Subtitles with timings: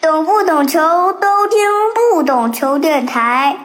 [0.00, 0.78] 懂不懂球
[1.14, 1.58] 都听
[2.14, 3.56] 不懂球电台。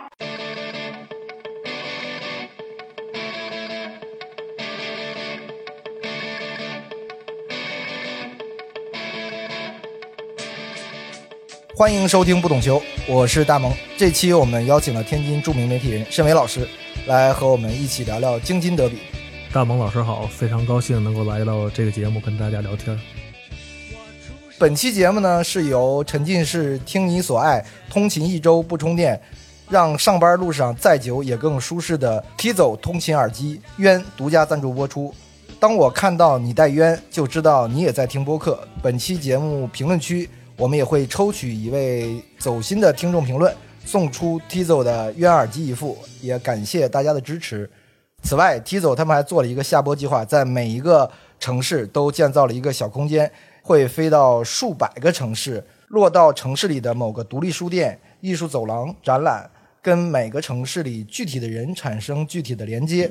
[11.76, 13.72] 欢迎收听不懂球，我是大萌。
[13.96, 16.68] 这期我们邀请了天津著名媒体人申伟老师
[17.06, 18.98] 来和我们一起聊聊京津德比。
[19.54, 23.00] 大萌老师好，非常高兴能够来到这个节目跟大家聊天。
[24.64, 29.22] 本期节目呢是由沉浸式听你所爱，通勤一周不充电，
[29.70, 35.14] 让上班路上再久也更舒适的 Tizo 通勤耳机渊独家赞助播出。
[35.60, 38.66] 当我看到你戴渊，就知道你也在听播客。
[38.82, 40.30] 本期节目评论区。
[40.56, 43.54] 我们也会抽取一位走心的听众评论，
[43.84, 47.70] 送出 Tizo 的渊耳机一副，也感谢大家的支持。
[48.22, 53.30] 此外，Tizo 他们还做了一个下播计划，在每一个城市都建造了一个小空间，
[53.64, 59.50] 会飞到数百个城市，落到城市里的某个独立书店、艺术走廊、展览，
[59.82, 63.10] 跟每个城市里具体的人产生具体的连接。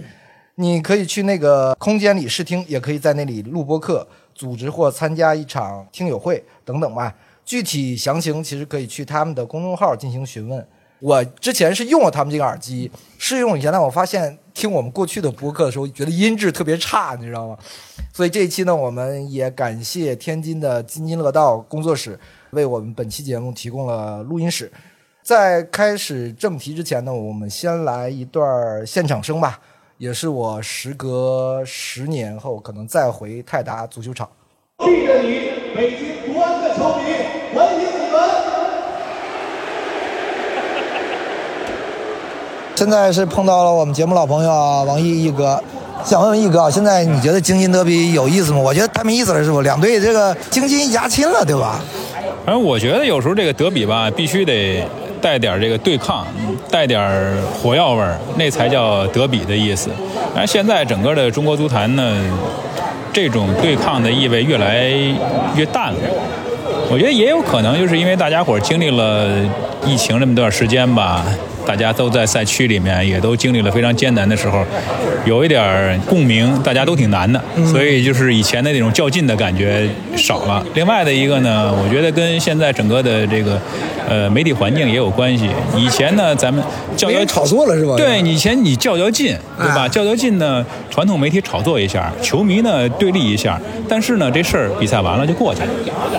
[0.56, 7.14] 你可以去那个空间里试听，也可以在那里录播课、组织或参加一场听友会等等吧。
[7.46, 10.68] 具体详情其实可以去他们的公众号进行询问。
[11.02, 17.58] 我之前是用了他们这个耳机试用一下，但我发现听我们过去的播客的时候，觉得音质特别差，你知道吗？
[18.12, 22.16] 所以这一期呢，我们也感谢天津的津津乐道工作室
[22.50, 24.70] 为我们本期节目提供了录音室。
[25.24, 29.58] 在开始正题之前呢，我们先来一段现场声吧，
[29.98, 34.30] 也是我时隔十年后可能再回泰达足球场。
[34.78, 37.02] 记着你，北京国安的球迷，
[37.52, 38.52] 欢迎你们！
[42.82, 45.62] 现在是碰到了我们节目老朋友啊，王毅毅哥，
[46.04, 48.58] 想问问毅哥，现在你觉得京津德比有意思吗？
[48.58, 49.60] 我觉得太没意思了，是不？
[49.60, 51.80] 两队这个京津压亲了，对吧？
[52.44, 54.82] 反正我觉得有时候这个德比吧，必须得
[55.20, 56.26] 带点这个对抗，
[56.72, 57.00] 带点
[57.52, 59.88] 火药味儿，那才叫德比的意思。
[60.34, 62.20] 但现在整个的中国足坛呢？
[63.12, 64.88] 这种对抗的意味越来
[65.54, 66.00] 越淡了，
[66.90, 69.28] 我觉得也有可能就是因为大家伙经历了
[69.86, 71.24] 疫情这么段时间吧。
[71.66, 74.64] 大家都在赛区里面，也都经历了非常艰难的时候，
[75.24, 80.64] 有一点共鸣，大家都挺难的，所以就是以前的那种较劲的感觉少了。
[80.74, 83.60] 另外的一个呢，我觉得跟现在整个的这个
[84.08, 85.48] 呃媒体环境也有关系。
[85.76, 86.62] 以前呢，咱们
[86.96, 87.94] 较较炒作了是吧？
[87.96, 89.88] 对，以前你较较劲，对吧？
[89.88, 95.68] 较较劲呢，传统媒体炒作一下，球迷呢对立一下，但是呢，这事儿比赛完了就过去了。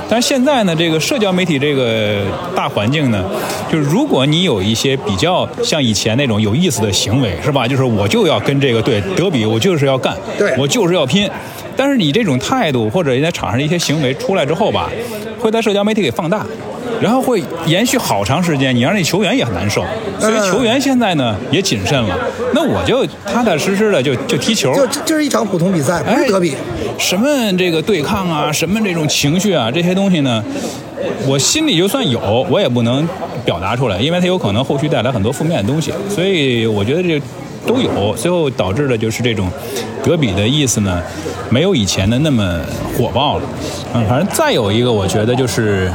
[0.09, 2.21] 但是现在呢，这个社交媒体这个
[2.55, 3.23] 大环境呢，
[3.71, 5.32] 就是如果你有一些比较。
[5.33, 7.67] 要像以前那种有意思的行为是吧？
[7.67, 11.29] 就是我就要跟这个队德比，我就是要干，对我就是要拼。
[11.75, 14.89] 但是你这种态度或者人家场上的一些行为出来之后吧，
[15.39, 16.45] 会在社交媒体给放大，
[17.01, 19.83] 然后会延续好长时间，你让那球员也很难受。
[20.19, 22.15] 所以球员现在呢也谨慎了。
[22.53, 26.53] 那我就踏踏实实的就就踢球，就这是一场普通比赛，不是德比。
[26.99, 27.27] 什么
[27.57, 30.43] 这个对抗啊，什么这种情绪啊，这些东西呢？
[31.27, 32.19] 我心里就算有，
[32.49, 33.07] 我也不能
[33.45, 35.91] 表达出来，因为它有可能后续带来很多负面的东西。
[36.09, 37.21] 所以我觉得这
[37.65, 39.49] 都有，最后导致的就是这种
[40.03, 41.01] 德比的意思呢，
[41.49, 42.59] 没有以前的那么
[42.97, 43.43] 火爆了。
[43.93, 45.91] 嗯，反正再有一个，我觉得就是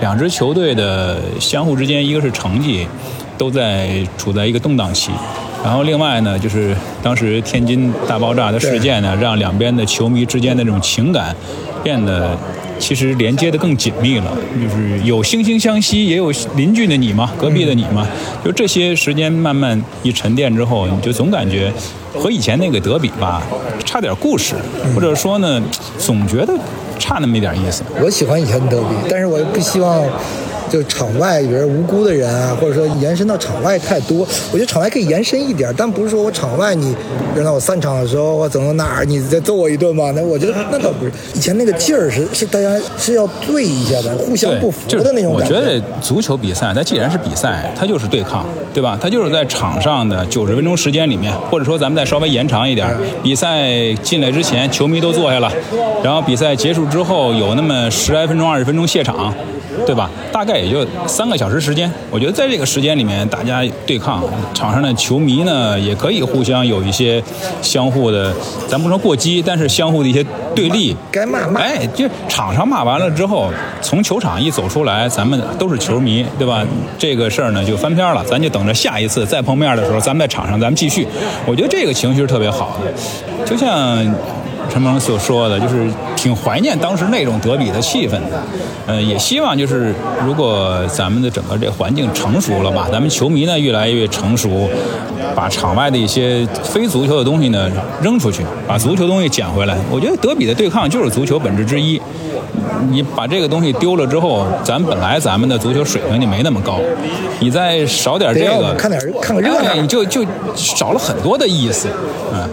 [0.00, 2.86] 两支球队的相互之间，一个是成绩
[3.36, 5.10] 都在处在一个动荡期，
[5.64, 11.34] 然后另外呢，就是当时天津大爆炸的事件呢，让两边的球迷之间的这种情感
[11.82, 12.36] 变得。
[12.80, 18.04] 其实连接的更紧密了，就是有惺惺相惜，也有邻居的你嘛，隔壁的你嘛，
[18.44, 21.70] 就这些时间慢慢一沉淀之后，你就总感觉
[22.14, 23.42] 和以前那个德比吧，
[23.84, 24.54] 差点故事，
[24.94, 25.62] 或者说呢，
[25.98, 26.52] 总觉得
[26.98, 27.84] 差那么一点意思。
[28.02, 30.02] 我喜欢以前的德比，但是我又不希望。
[30.70, 36.94] 就场外比如无辜的人啊，或者说延伸到场外太多，我觉得场外可以延伸一点，但不是说我场外你
[37.34, 40.12] 扔到我散场的时候，我走到哪儿你再揍我一顿吧？
[40.14, 41.10] 那我觉得那倒不是。
[41.34, 45.54] 以前那个劲儿是是大家是要对一下的，互相不服的那种感觉。
[45.54, 48.96] 我觉得足球比赛它既然是比赛，它就是对抗，对吧？
[49.00, 52.88] 它就是在场上的九十分钟时间里面，或者说咱们再稍微延长一点，
[53.22, 53.68] 比赛
[54.02, 55.52] 进来之前球迷都坐下了，
[56.04, 59.34] 然后比赛结束之后有那么十来分钟、二十分钟谢场。
[59.86, 60.10] 对吧？
[60.30, 61.90] 大概也就三个小时时间。
[62.10, 64.22] 我觉得在这个时间里面，大家对抗
[64.54, 67.22] 场上的球迷呢，也可以互相有一些
[67.62, 68.32] 相互的，
[68.68, 70.24] 咱不说过激，但是相互的一些
[70.54, 70.94] 对立。
[71.10, 71.60] 该骂骂。
[71.60, 76.64] 哎，就场上骂完了之后，从球场一走出来，咱们都是球迷，对吧？
[76.98, 81.06] 这个事儿呢就翻篇了，咱就等着下一次再碰面的时候，咱们在场上咱们继续。
[81.46, 84.06] 我觉得这个情绪是特别好的，就像。
[84.68, 88.40] 陈鹏所说的，就是挺怀念当时那种德比的气氛的。
[88.86, 94.68] 呃，也希望就是如果咱们的整个这环境成熟了吧，咱们球迷呢越来越成熟，
[95.34, 97.70] 把场外的一些非足球的东西呢
[98.02, 99.76] 扔出去，把足球东西捡回来。
[99.90, 102.00] 我觉得德比的对抗就是足球本质之一。
[102.90, 106.80] 你把这个东西丢了之后，咱本来咱们的足球水平就没那么高，
[107.38, 110.24] 你再少点这个，看点看个热闹哎你就就
[110.56, 111.88] 少了很多的意思，
[112.32, 112.48] 嗯。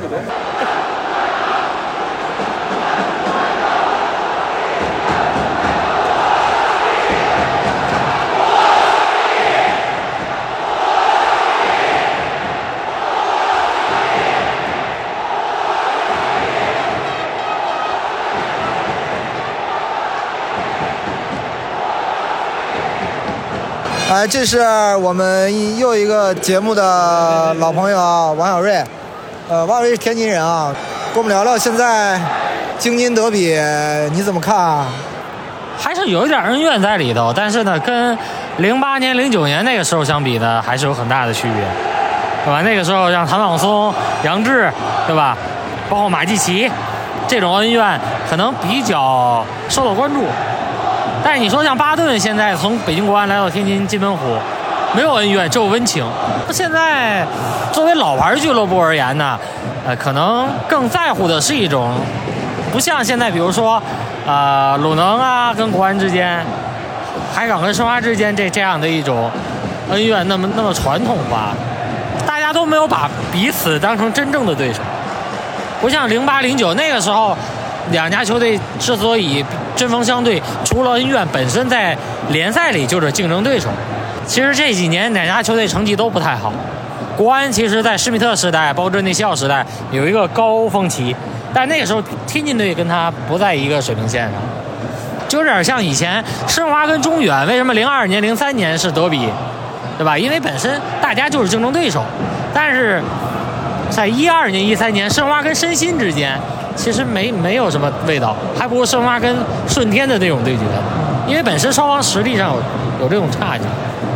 [24.17, 24.59] 来，这是
[24.97, 28.83] 我们又一个节目的老朋友啊，王小瑞。
[29.47, 30.73] 呃，王小瑞是天津人啊，
[31.13, 32.19] 跟我们聊聊现在
[32.79, 33.55] 京津德比
[34.13, 34.87] 你怎么看啊？
[35.77, 38.17] 还是有一点恩怨在里头，但是呢，跟
[38.57, 41.63] 零八年、零九年那个时候相比呢，还是有很大的区别，
[42.43, 42.63] 对吧？
[42.63, 43.93] 那个时候像谭望松、
[44.23, 44.67] 杨志，
[45.05, 45.37] 对吧？
[45.91, 46.67] 包括马季奇，
[47.27, 50.21] 这种恩怨可能比较受到关注。
[51.23, 54.37] 但是你说像巴顿现在从北京国安来到天津津门虎，
[54.95, 56.05] 没有恩怨，只有温情。
[56.51, 57.25] 现在
[57.71, 59.37] 作为老牌俱乐部而言呢，
[59.85, 61.93] 呃，可能更在乎的是一种，
[62.71, 63.81] 不像现在比如说，
[64.25, 66.41] 呃，鲁能啊跟国安之间，
[67.33, 69.29] 海港跟申花之间这这样的一种
[69.91, 71.53] 恩怨那么那么传统吧，
[72.25, 74.79] 大家都没有把彼此当成真正的对手，
[75.81, 77.35] 不像零八零九那个时候，
[77.91, 79.43] 两家球队之所以
[79.75, 81.97] 针锋相对，除了恩怨本身在
[82.29, 83.69] 联赛里就是竞争对手。
[84.25, 86.51] 其实这几年哪家球队成绩都不太好，
[87.15, 91.15] 国安其实在施密特时代，包括热内西奥时代有一个高峰期，
[91.53, 94.33] 但那个时候天津队跟他不在一个水平线上，
[95.29, 99.29] 就有点像以前申花跟中远为什么零二年、零三年是德比，
[99.97, 100.17] 对吧？
[100.17, 102.03] 因为本身大家就是竞争对手，
[102.53, 103.01] 但是
[103.89, 106.37] 在一二年、一三年申花跟申鑫之间
[106.77, 109.35] 其实没没有什么味道，还不如申花跟
[109.67, 110.61] 顺天的那种对决，
[111.27, 112.61] 因为本身双方实力上有
[113.01, 113.63] 有这种差距，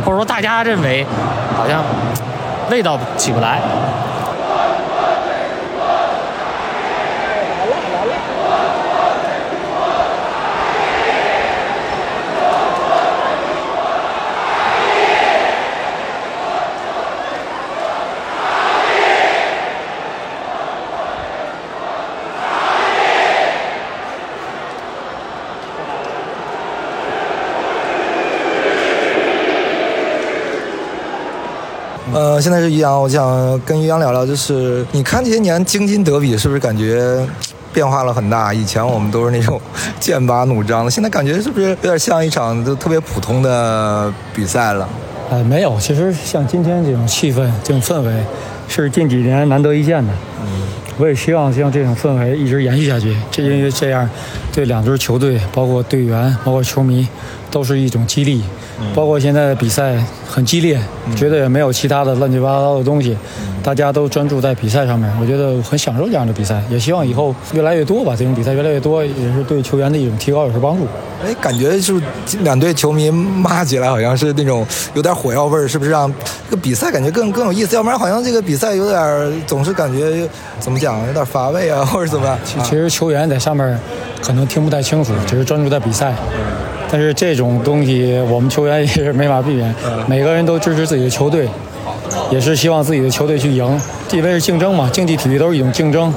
[0.04, 1.04] 或者说大家认为
[1.56, 1.82] 好像
[2.70, 3.58] 味道起不来。
[32.32, 37.22] 呃，现在是于洋，我想跟于洋聊聊，就是你看这些年京津德比，是不是感觉
[37.74, 38.54] 变化了很大？
[38.54, 39.60] 以前我们都是那种
[40.00, 44.88] 剑拔弩张的，现在感觉是不是有点像一场就特别普通的比赛了？
[45.28, 48.24] 呃，没有，其实像今天这种气氛、这种氛围，
[48.66, 50.10] 是近几年难得一见的。
[50.40, 50.62] 嗯，
[50.96, 54.08] 我也希望像这种氛围一直延续下去，这因为这样
[54.54, 57.06] 对两支球队、包括队员、包括球迷
[57.52, 58.42] 都是一种激励。
[58.92, 59.94] 包括现在的比赛
[60.28, 60.76] 很激烈，
[61.14, 63.16] 觉得也没有其他的乱七八糟的东西，
[63.62, 70.84] 大家都专注在比赛上面，我觉得很享受这样的比赛，也希望以后越来越多吧，这种比赛越来越多，也是对球员的一种提高，也是帮助。
[71.24, 72.04] 哎，感觉是不是
[72.38, 76.12] 两队球迷骂起来好像是那种有点火药味儿，是不是让
[76.50, 77.76] 这个比赛感觉更更有意思？
[77.76, 82.36] 要不然好像这个比赛有点总是感觉怎么讲，有点乏味啊，或者怎么样？
[82.44, 83.78] 其其实球员在上面
[84.20, 86.12] 可能听不太清楚，只是专注在比赛。
[86.92, 89.74] 但是这种东西，我们球员也是没法避免。
[90.06, 91.48] 每个人都支持自己的球队，
[92.30, 93.80] 也是希望自己的球队去赢，
[94.12, 96.12] 因为是竞争嘛，竞技体育都是一种竞争。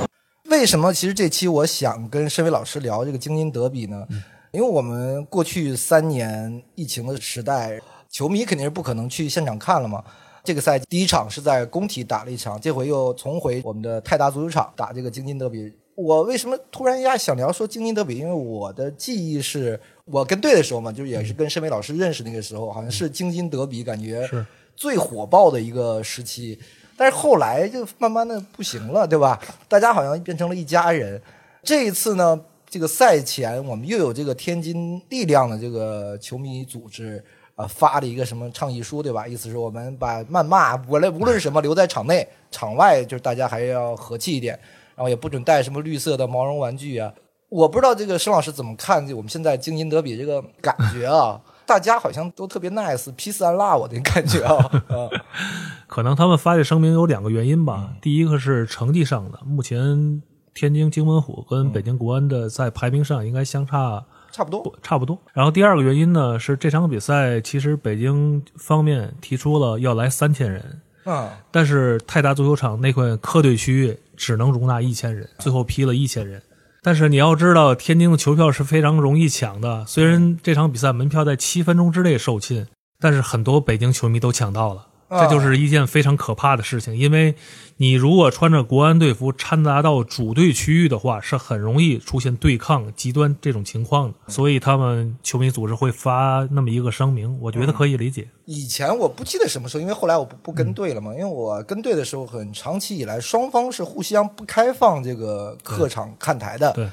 [0.50, 4.06] 为什么其实这期我想跟申伟老师聊这个京津德比呢？
[4.52, 7.80] 因为我们过去三年疫情的时代，
[8.12, 10.04] 球迷肯定是不可能去现场看了嘛。
[10.44, 15.72] 这个赛季第一场是在工体打了一场，这回又重回我们的泰达足球场打这个京津德比。
[15.96, 18.18] 我为什么突然一下想聊说京津德比？
[18.18, 19.80] 因为我的记忆是
[20.12, 24.46] 我跟队的时候嘛，就是也是跟申伟老师认识那个时候，好像是京津德比感觉是
[24.76, 26.58] 最火爆的一个时期。
[26.96, 29.42] 但是后来就慢慢的不行了，对吧？
[29.68, 31.20] 大家好像变成了一家人。
[31.64, 37.22] 这一次呢，这个赛前我们又有这个天津力量的这个球迷组织
[37.56, 39.28] 呃发了一个什么倡议书，对吧？
[39.28, 44.54] 意思是我们把谩骂无论无论是什么留在场内，场外就是大家还要和气一点，
[44.96, 47.12] 然后也不准带什么绿色的毛绒玩具啊。
[47.50, 51.40] 我不知道这个申老师怎么看我们现在京津德比这个感觉啊？
[51.66, 54.70] 大家好像都特别 nice，peace and love 的感觉啊。
[54.90, 55.10] 嗯
[55.88, 57.94] 可能他们发这声明有两个原因吧。
[58.02, 60.22] 第一个是成绩上的，目前
[60.54, 64.76] 天津津门虎跟北京国安的在排名上应该相差差不多。
[64.82, 65.18] 差不多。
[65.32, 76.42] 然后第二个原因呢是这场比赛其实北京方面提出了要来三千人，嗯，但是泰达足球场那块客队区域只能容纳一千人，最后批了一千人。
[76.86, 79.84] 但是你要知道，天津的球票是非常容易抢的。
[79.88, 82.68] 虽然这场比赛门票在七分钟之内售罄，
[83.00, 86.96] 但是很多北京球迷都抢到了，这就是一件非常可怕的事情。
[86.96, 87.36] 因为
[87.78, 94.16] 你如果穿着国安队服掺杂到主队区域的话，是很容易出现对抗、极端这种情况的。
[94.28, 98.28] 所以他们球迷组织会发那么一个声明，我觉得可以理解。
[98.46, 101.12] 以前我不记得什么时候，因为后来我不不跟队了嘛。
[101.14, 106.72] 因为我跟队的时候，很长期以来双方是互相不开放这个客场看台的。
[106.74, 106.88] 对，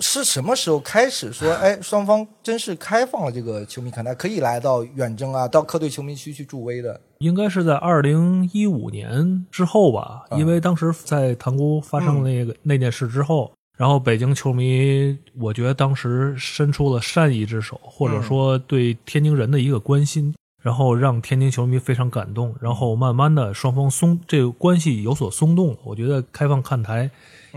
[0.00, 7.00] 是什么时候开始说，哎，双方真是开放了这个球迷看台，可以来到远征啊，到客队球迷区去助威的？
[7.18, 27.10] 应该是在二零一五年之后吧，因为当时在塘沽发生那个、那件事之后，然后北京球迷，我觉得当时伸出了善意之手，或者说对天津人的一个关心，然后让天津球迷非常感动，然后慢慢的双方松这个关系有所松动，我觉得开放看台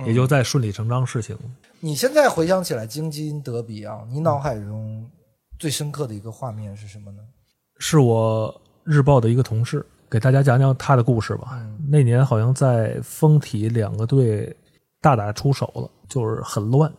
[0.07, 1.37] 也就在顺理成章事情。
[1.83, 5.09] 你现在回想起来京津德比啊，你脑海中
[5.57, 7.17] 最深刻的一个画面是什么呢？
[7.79, 11.59] 是我日报的一个同事，给大家讲讲他的故事吧。
[11.89, 14.55] 那年好像在丰体两个队
[15.01, 16.91] 大打出手了，就是很乱。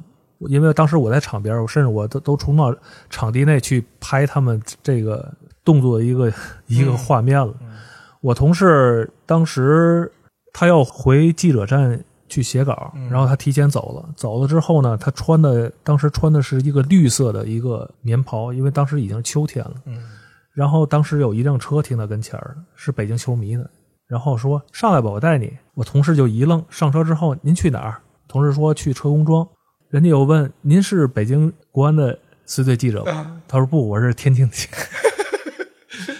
[0.48, 2.74] 因为当时我在场边，我甚至我都都冲到
[3.08, 5.32] 场地内去拍他们这个
[5.64, 6.32] 动作的一个、
[6.66, 7.54] 一个画面了。
[8.20, 10.10] 我同事当时
[10.52, 14.08] 他要回记者站去写稿，然后他提前走了。
[14.16, 19.74] 走了之后呢，他穿的当时穿的是一个绿色的一个棉袍，因为当时已经秋天了。
[20.54, 23.68] 然后当时有一辆车停在跟前儿，是北京球迷的。
[24.06, 25.52] 然后说上来吧，我带你。
[25.74, 28.00] 我同事就一愣，上车之后您去哪儿？
[28.28, 29.46] 同事说去车公庄。
[29.90, 33.42] 人家又问您是北京国安的随队记者吗？
[33.46, 34.56] 他说不，我是天津的。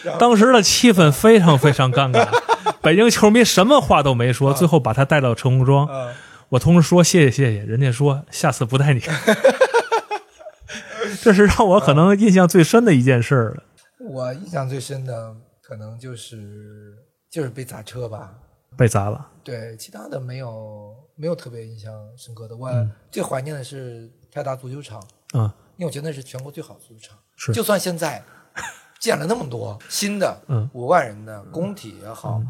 [0.21, 2.29] 当时的气氛非常非常尴尬，
[2.83, 5.89] 北京球迷什么话都没说，最后把他带到车公庄。
[6.51, 9.01] 我同事说谢谢谢谢，人家说下次不带你。
[11.23, 13.63] 这是让我可能印象最深的一件事儿了。
[14.01, 16.97] 我印象最深的可能就是
[17.31, 18.35] 就是被砸车吧。
[18.77, 22.57] 被砸了，对，其他的没有没有特别印象深刻的。
[22.57, 25.03] 我嗯最怀念的是泰达足球场，
[25.35, 25.43] 嗯，
[25.77, 27.17] 因为我觉得那是全国最好的足球场。
[27.37, 28.23] 是就算现在
[28.99, 32.43] 建了那么多新的，嗯五万人的工体也好，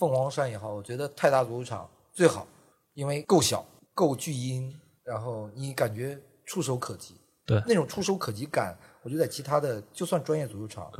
[0.00, 2.46] 凤凰山也好，我觉得泰达足球场最好，
[2.94, 7.14] 因为够小、够巨阴，然后你感觉触手可及。
[7.44, 10.90] 对那种触手可及感，我觉得在其他的就算专业足球场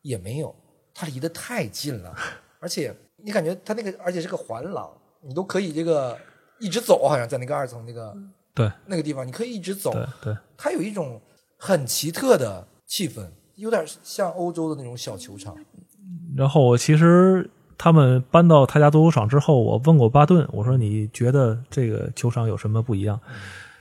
[0.00, 0.52] 也没有，
[0.92, 2.12] 它离得太近了，
[2.58, 6.18] 而且你感觉它那个，而且是个环廊，你都可以这个
[6.58, 8.12] 一直走，好像在那个二层那个
[8.52, 9.92] 对那个地方，你可以一直走。
[9.92, 11.20] 对对，它有一种
[11.58, 15.56] 很奇特的气氛，有点像欧洲的那种小球场。
[16.34, 23.18] 然后我其实他们搬到泰达足球场之后，我问过巴顿，我说你觉得这个球场有什么不一样？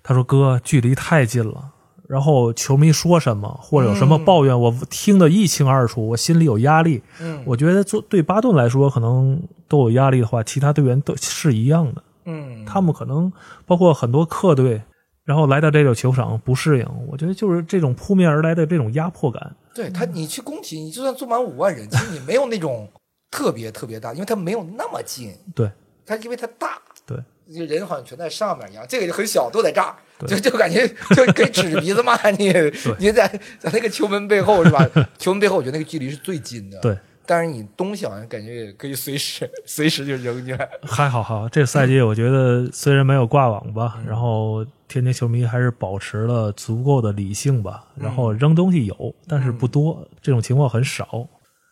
[0.03, 1.71] 他说哥，距离太近了。
[2.07, 7.01] 然后球迷说什么或者有什么抱怨，我听得一清二楚，我心里有压力。
[7.21, 12.03] 嗯我觉得做对巴顿来说，可能都有压力的话，其他队员都是一样的。
[12.25, 13.31] 嗯，他们可能
[13.65, 14.81] 包括很多客队，
[15.23, 19.55] 然后来到这个球场不适应，我觉得就是这种扑面而来的这种压迫感。
[19.73, 22.89] 对他，你去工体，你就算坐满五万人，其实你没有那种
[23.31, 25.33] 特别特别大，因为它没有那么近。
[25.55, 25.71] 对
[26.05, 27.17] 它因为它大，对，
[27.51, 29.95] 这人好像全在上面一样，这个就很小，都在这儿，
[30.27, 30.85] 就就感觉
[31.15, 32.53] 就可以指着鼻子骂你。
[32.99, 34.85] 你在在那个球门背后是吧？
[35.17, 36.77] 球门背后，我觉得那个距离是最近的。
[36.81, 40.69] 对，但是你东西好像感觉也可以随时 随时就扔进来。
[40.81, 47.85] 还好好，这赛季我觉得虽然没有挂网吧，然后天津球迷还是保持了足够的理性吧。
[47.95, 51.25] 然后扔东西有，但是不多，这种情况很少。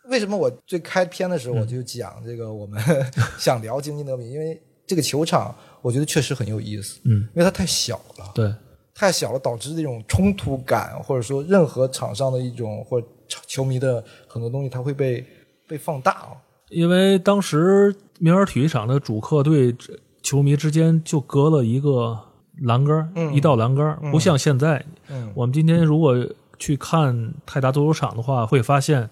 [0.09, 2.81] 为什么我最开篇的时候嗯我就讲这个，我们
[3.37, 8.53] 想聊京津德比，因为这个球场我觉得确实很有意思，嗯，因为它太小了，对，
[8.95, 13.07] 太小了，导致这种冲突感，或者说任何场上的一种或者
[13.47, 15.25] 球迷的很多东西，它会被
[15.67, 16.29] 被放大啊。
[16.69, 19.75] 因为当时明尔体育场的主客队
[20.21, 22.19] 球迷之间就隔了一个
[22.61, 24.83] 栏杆儿，嗯一道栏杆儿，不像现在。
[25.07, 26.15] 嗯我们今天如果
[26.59, 29.09] 去看泰达足球场的话，会发现，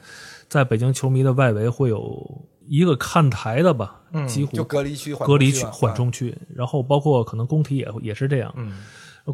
[0.49, 8.53] 在北京球迷的外围会有一个看台的吧，嗯几乎就隔离区缓冲隔离区缓冲区，然后包括可能工体也也是这样。
[8.55, 8.83] 嗯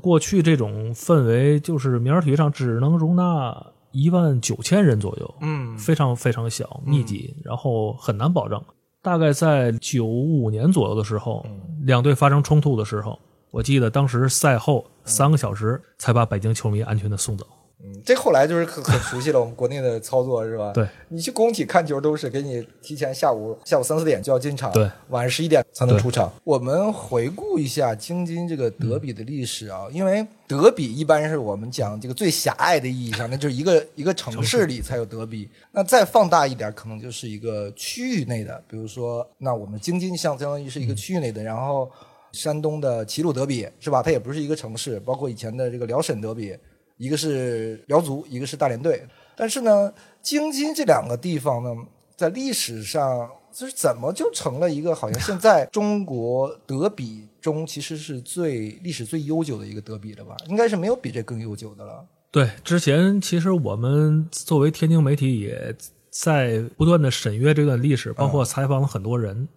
[0.02, 3.56] 过去这种氛围就是明儿体育场只能容纳
[3.92, 8.60] 一万九千人左右，嗯非常非常小密集，然后很难保证。
[9.04, 13.20] 大概在九五年左右的时候，嗯两队发生冲突的时候，
[13.52, 17.46] 我记得当时赛后三个小时才把北京球迷安全的送走。
[17.86, 20.72] 嗯，这后来就是很很熟悉了，我们国内的操作是吧？
[20.72, 26.32] 对，你去工体看球都是给你提前下午下午三四点就要进场，对，晚上十一点才能出场。
[26.46, 35.50] 我们回顾一下京津这个德比的历史啊，因为德比一般是我们讲这个最狭隘的意义上，那就是一个一个城市里才有德比。
[35.74, 41.92] 那再放大一点，可能就是一个区域内的，比如说，那我们京津相相当于是一个区域内的，然后
[42.32, 44.02] 山东的齐鲁德比是吧？
[44.02, 46.56] 它也不是一个城市，包括以前的这个辽沈德比。
[46.98, 51.70] 一个是辽足，一个是大连队，但是呢，京津这两个地方呢，
[52.16, 60.36] 在历史上就是怎么就成了一个好像现在 中国德比中其实是最历史最悠久的一个德比了吧？
[60.48, 62.06] 应该是没有比这更悠久的了。
[62.32, 65.76] 对，之前其实我们作为天津媒体也
[66.10, 69.48] 在不断的审阅这段历史，包括采访了很多人。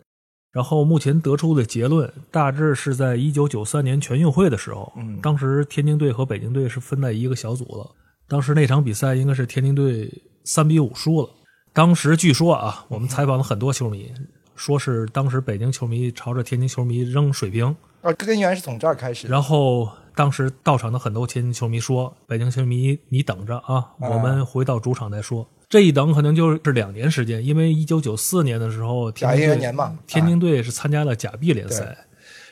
[0.57, 7.87] 然后目前得出的结论，大致是在一九九三年全运会的时候，嗯当时天津队和北京队是分在一个小组了。
[8.27, 10.11] 当时那场比赛应该是天津队
[10.45, 11.29] 三比五输了。
[11.75, 14.11] 当时据说啊，我们采访了很多球迷，
[14.55, 19.29] 说是当时北京球迷朝着天津球迷扔水瓶，啊，根源是从这儿开始。
[19.29, 31.97] 然后当时到场的很多天津球迷说：“北京球迷，你等着啊，我们回到主场再说。”这一等可能就是两年时间，因为一九九四年的时候，天甲津队寅元年嘛天津队是参加了甲 B 联赛，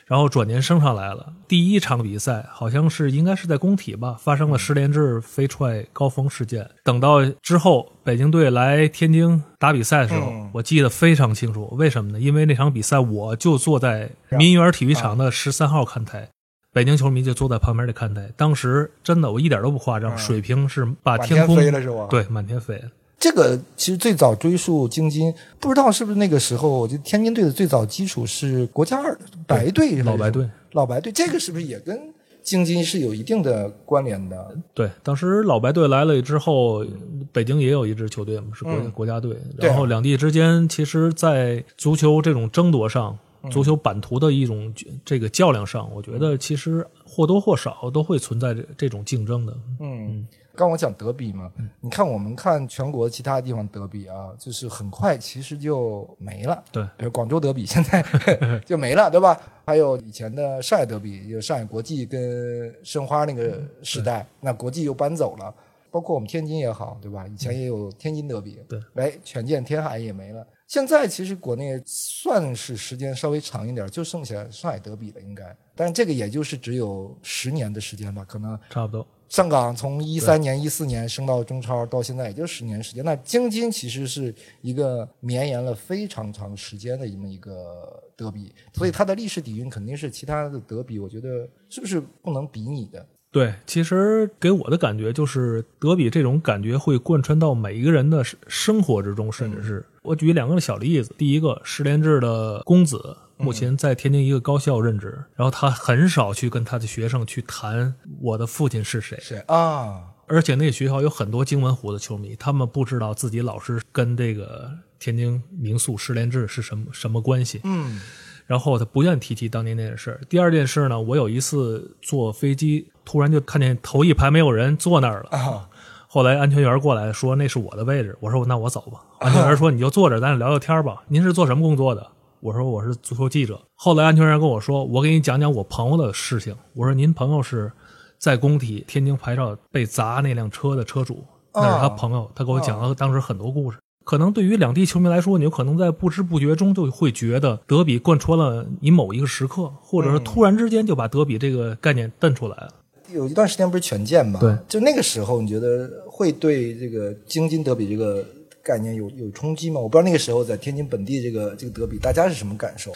[0.05, 1.31] 然后转年升上来了。
[1.47, 6.69] 第一场比赛好像是应该是在工体吧，发生了十连制飞踹高峰事件。
[6.83, 11.69] 等到之后北京队来天津打比赛的时候，嗯我记得非常清楚。
[11.77, 12.19] 为什么呢？
[12.19, 16.27] 因为那场比赛我就坐在民园体育场的十三号看台。
[16.73, 22.89] 北京球迷就坐在旁边的看台，当时真的我一点都不夸张，水平是把天空飞了是吧对，满天飞了。
[23.25, 29.17] 这个其实最早追溯京津，不知道是不是那个时候，我觉得天津队的最早基础是国家二
[29.47, 31.99] 白队老白队老白队，这个是不是也跟
[32.43, 34.55] 京津是有一定的关联的？
[34.75, 36.85] 对，当时老白队来了之后，
[37.31, 39.35] 北京也有一支球队嘛，是国、嗯国家队。
[39.57, 44.71] 然后两地之间，其实，在足球这种争夺上，嗯足球版图的一种
[45.03, 49.57] 这个较量上，我觉得其实或多或少都会存在这这种竞争的。
[49.79, 56.63] 嗯，刚我讲德比嘛，你看我们看全国其他地方德比啊，就是很快其实就没了。
[56.71, 58.03] 对比如广州德比现在
[58.65, 59.39] 就没了，对吧？
[59.65, 65.53] 还有以前的上海德比，有上海国际跟申花那个时代，那国际又搬走了。
[65.91, 67.25] 包括我们天津也好，对吧？
[67.25, 70.45] 以前也有天津德比，对，哎，权健天海也没了。
[70.67, 75.55] 现在其实国内算是时间稍微长一点，就剩下上海德比了，应该。
[75.73, 79.07] 但是这个也就是只有十年的时间吧，可能差不多。
[79.27, 83.03] 上港从一三年、一四年升到中超，到现在也就十年时间。
[83.03, 93.05] 那京津其实是一个绵延了非常长时间的这么一个德比，所以它的历史底蕴肯定是其他的德比，我觉得是不是不能比拟的？
[93.31, 101.13] 对，其实给我的感觉就是德比这种感觉会贯穿到每一个人的生生活之中，甚至是我举两个小例子。
[101.17, 117.61] 第一个，十连制的公子目前在天津一个高校任职，然后他很少去跟他的学生去谈我的父亲是谁，是啊，而且那个学校有很多京文虎的球迷，他们不知道自己老师跟这个天津民宿十连制是什么什么关系。
[117.63, 118.01] 嗯
[118.47, 120.21] 然后他不愿提起当年那件事。
[120.29, 125.35] 第二件事呢，我有一次坐飞机，突然就看见头一排没有人坐那儿了。
[125.35, 125.67] 啊，
[126.07, 129.01] 后来安全员过来说那是我的位置，我说那我走吧。
[129.17, 131.01] 安全员说你就坐这儿，咱俩聊聊天吧。
[131.07, 132.07] 您是做什么工作的？
[132.45, 133.59] 我说我是足球记者。
[133.73, 136.55] 后来安全员跟我说，我给你讲讲我朋友的事情。
[136.75, 137.71] 我说您朋友是
[138.19, 141.23] 在工体天津牌照被砸那辆车的车主，
[141.55, 143.79] 那是他朋友，他给我讲了当时很多故事。
[144.03, 152.71] 可能对于两地球迷来说，你有可能在不知不觉中就会觉得德比贯穿了你某一个时刻，或者是突然之间就把德比这个概念瞪出来了。
[153.11, 154.39] 有一段时间不是权健嘛？
[154.39, 158.23] 对，就那个时候，你觉得会对这个京津德比这个
[158.65, 159.79] 概念有有冲击吗？
[159.79, 162.91] 我不知道那个时候在天津本地这个这个德比，大家是什么感受？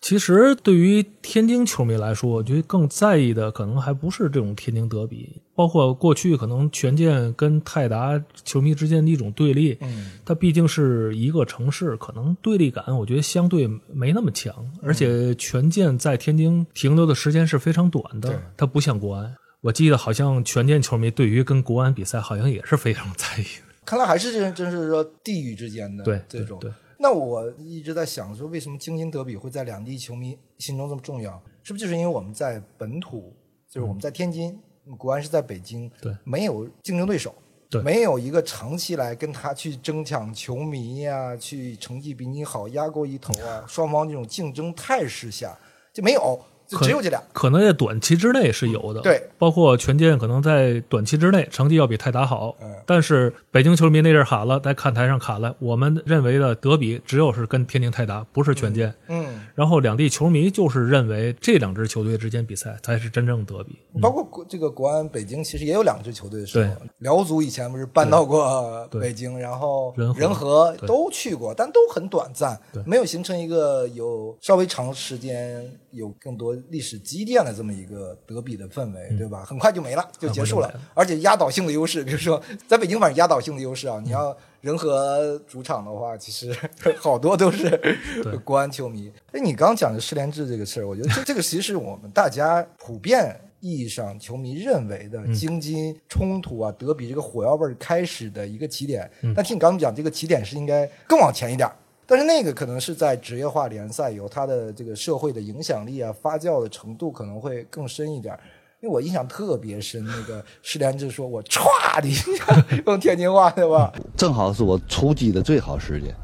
[0.00, 9.78] 其实对于天津球迷来说，我觉得更在意的可能还不是这种天津德比，包括过去可能权健跟泰达球迷之间的一种对立。
[9.80, 19.32] 嗯，它毕竟是一个城市，可能对立感我觉得相对没那么强，而且权健在天津停留的时间是非常短的，它不像国安。
[19.60, 23.61] 我记得好像权健球迷对于跟国安比赛好像也是非常在意的。
[23.84, 26.58] 看来还是真真是说地域之间的这种。
[26.58, 31.42] 对对那我一直在想说，为什么京津德比会在两地球迷心中这么重要？
[31.64, 33.34] 是不是就是因为我们在本土，
[33.68, 34.56] 就是我们在天津，
[34.96, 37.34] 国安是在北京，对没有竞争对手，
[37.68, 45.58] 对没有一个长期来跟他去争抢球迷呀、去成绩比你好压过一头啊，双方这种竞争态势下
[45.92, 46.40] 就没有。
[46.72, 47.22] 就只有这俩。
[47.32, 58.92] 可能在短期之内是有的，对，包括权健可能在短期之内成绩要比泰达好，嗯但是北京球迷那阵儿喊了，在看台上喊了，我们认为的德比只有是跟天津泰达，不是权健。
[59.08, 63.78] 嗯，然后两地球迷就是认为这两支球队之间比赛才是真正德比。
[64.00, 66.88] 包括国这个国安、北京，其实也有两支球队的时候对。
[66.98, 79.44] 辽足以前不是搬到过北京，然后仁和和都去过，但都很短暂，没有形成一个有稍微长时间、有更多历史积淀的这么一个德比的氛围，对吧？
[79.44, 80.72] 很快就没了，就结束了。
[80.94, 86.54] 而且压倒性的优势，比如说在北京，反正压倒性的优势啊，你要人和主场的话，其实
[86.98, 87.78] 好多都是
[88.44, 89.12] 国安球迷。
[89.32, 99.08] 哎，你刚讲的失联制这个事儿，我觉得这这个其实是我们大家普遍意义上球迷认为的京津冲突啊、德比这个火药味儿开始的一个起点。
[99.36, 101.76] 但听你刚刚讲，这个起点是应该更往前一点儿。
[102.12, 108.40] 但是那个可能是在职业化联赛有它的这个社会的影响力啊，发酵的程度可能会更深一点儿。
[108.80, 113.90] 因为我印象特别深，那个施连志说我歘的一下，用天津话对吧？
[114.14, 116.14] 正好是我出击的最好时间，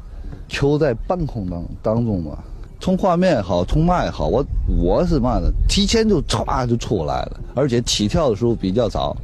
[0.47, 2.37] 球在半空当当中嘛，
[2.79, 4.45] 从画面也好，从嘛也好，我
[4.77, 9.17] 我是嘛的，提前就歘就出来了，而且起跳的时候比较早。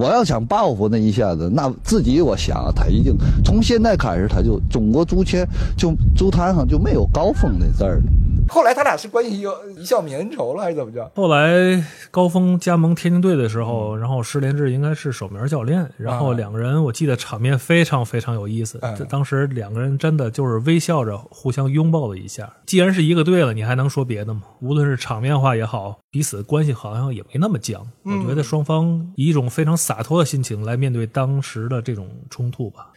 [0.00, 5.36] 我要想报复那一下子，那自己我想他已经从现在开始，他就中国足球
[5.76, 8.00] 就足坛上就没有高峰那字儿。
[8.48, 11.08] 后来他俩是关系有一笑泯恩仇了，还是怎么着？
[11.14, 18.78] 后来高峰加盟天津队的时候，然后施连志应该是守门教练，然后两个人我记得场面非常非常有意思。
[18.82, 22.50] 嗯这当时两个人真的就是微笑着互相拥抱了一下。
[22.66, 24.40] 既然是一个队了，你还能说别的吗？
[24.60, 27.80] 无论是场面化也好，彼此关系好像也没那么僵。
[28.02, 32.92] 我觉得双方以一种非常洒脱的心情来面对当时的这种冲突吧。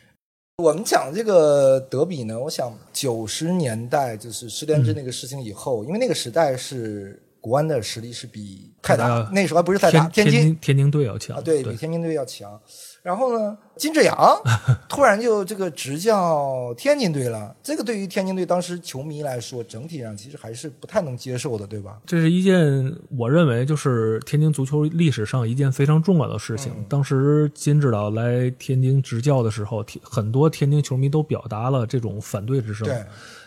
[0.58, 12.62] 我们讲这个德比呢，我想九十年代就是失联制那个事情以后，因为那个时代是国安的实力是比泰达呃那时候还不是泰达，天津津天津队要强，啊，对比天津队要强。
[13.03, 14.15] 然后呢，金志扬
[14.87, 21.99] 突然就这个执教天津队了，这个对于天津队当时球迷来说，整体上其实还是不太能接受的，对吧？
[22.05, 26.71] 这是一件我认为就是天津足球历史上一件非常重要的事情。
[26.77, 32.87] 嗯当时金指导来天津执教的时候，很多天津球迷都表达了这种反对之声。
[32.87, 33.03] 对，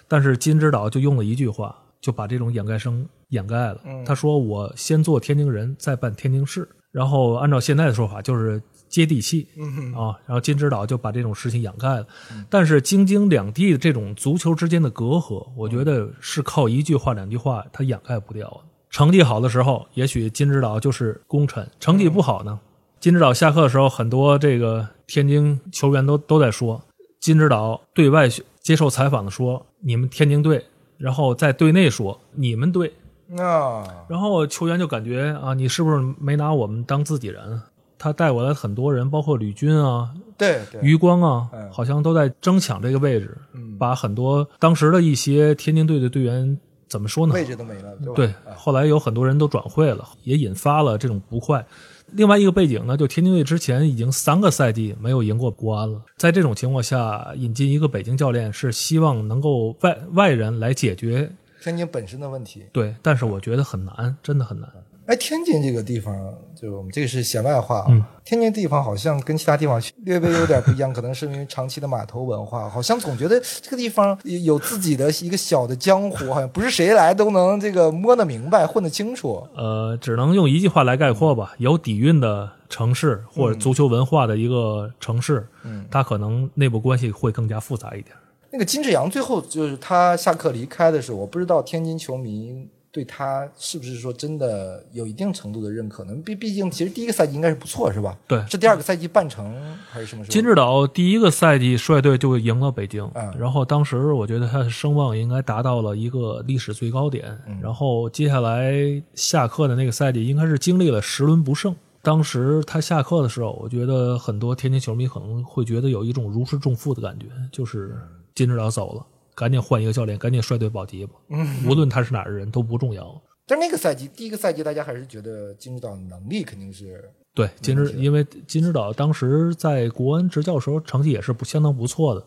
[0.06, 3.80] 但是金指导就用了一句话，就把这种掩盖声掩盖了。
[3.86, 8.60] 嗯他说：“我先做天津人，再办天津市。”然后按照现在的说法，就是
[8.96, 9.46] 接地气。
[9.58, 12.06] 嗯啊，然后金指导就把这种事情掩盖了。
[12.48, 18.60] 但是京津两地的这种足球之间的隔阂，我觉得是靠一句话两句话他掩盖不掉的。
[18.88, 22.58] 成绩好的时候，也许金指导就是功臣；成绩不好呢，
[22.98, 26.82] 金指导下课的时候，很多这个天津球员都都在说，
[27.20, 28.26] 金指导对外
[28.62, 30.64] 接受采访的说你们天津队，
[30.96, 32.90] 然后在队内说你们队，
[33.36, 37.60] 啊，然后球员就感觉啊，你是不是没拿我们当自己人？
[37.98, 43.36] 他带过来很多人，包括吕军啊、对对，余光啊嗯，好像都在争抢这个位置，
[43.78, 47.34] 把很多当时的一些天津队的队员怎么说呢？
[47.34, 48.12] 位置都没了，对吧？
[48.14, 51.64] 对，啊后来有很多人都转会了，也引发了这种不快。
[52.12, 61.28] 另外一个背景呢，就天津队之前已经三个赛季没有赢过国安了，在这种情况下，引进一个北京教练是希望能够外外人来解决
[61.60, 62.62] 天津本身的问题。
[62.72, 64.70] 对，但是我觉得很难，真的很难。
[65.06, 66.14] 哎，天津这个地方，
[66.60, 67.86] 就我们这个是闲外话啊。
[67.88, 79.46] 嗯天津地方好像跟其他地方略微有点不一样，可能是因为长期的码头文化，好像总觉得这个地方有自己的一个小的江湖，好像不是谁来都能这个摸得明白、混得清楚。
[79.54, 88.12] 呃，只能用一句话来概括吧：有底蕴的城市或者足球文化的一个城市，嗯它可能内部关系会更加复杂一点。
[88.50, 92.66] 那个金志扬最后就是他下课离开的时候，我不知道天津球迷
[92.96, 96.14] 对他是不是说真的有一定程度的认可呢？
[96.24, 98.16] 毕毕竟其实第一个赛季应该是不错，是吧？
[98.26, 99.54] 对是第二个赛季半程
[99.90, 100.32] 还是什么时候？
[100.32, 107.38] 金指导第一个赛季率队就赢了北京，嗯然后当时我觉得他的声望应该达到了一个历史最高点。
[107.46, 108.72] 嗯然后接下来
[109.14, 111.76] 下课的那个赛季，应该是经历了十轮不胜。
[112.00, 117.94] 当时他下课的时候，我觉得很多天津球迷可能会觉得有一种如释重负的感觉，就是
[118.34, 119.04] 金指导走了，
[119.36, 121.12] 赶紧换一个教练，赶紧率队保级吧。
[121.28, 123.22] 嗯无论他是哪儿的人都不重要。
[123.46, 132.24] 但那个赛季，第一个赛季大家还是觉得金指导能力肯定是对，金指因为金指导当时在国安执教的时候成绩也是不相当不错的，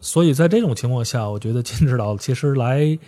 [0.00, 2.98] 所以在这种情况下，我觉得金指导其实来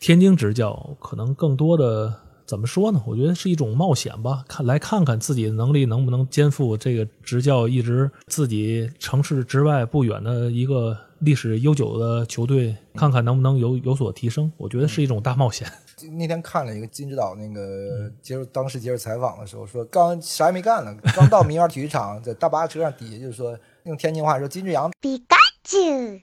[0.00, 2.12] 天津执教，可能更多的
[2.44, 3.00] 怎么说呢？
[3.06, 14.50] 我觉得是一种冒险吧，看来看看自己的能力能不能肩负这个执教一直自己城市之外不远的一个历史悠久的球队，看看能不能有有所提升。
[14.56, 15.70] 我觉得是一种大冒险。
[16.18, 23.54] 那天看了一个金指导那个接受当时接受采访的时候说，刚啥也没干呢， 刚到民园体育场，在大巴车上底下就是说
[23.84, 26.18] 用天津话说金志扬 比嘎啾，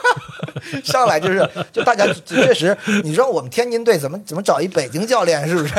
[0.82, 2.74] 上来就是就大家确实，
[3.04, 5.74] 你说我们天津队怎么怎么找一北京教练是不是？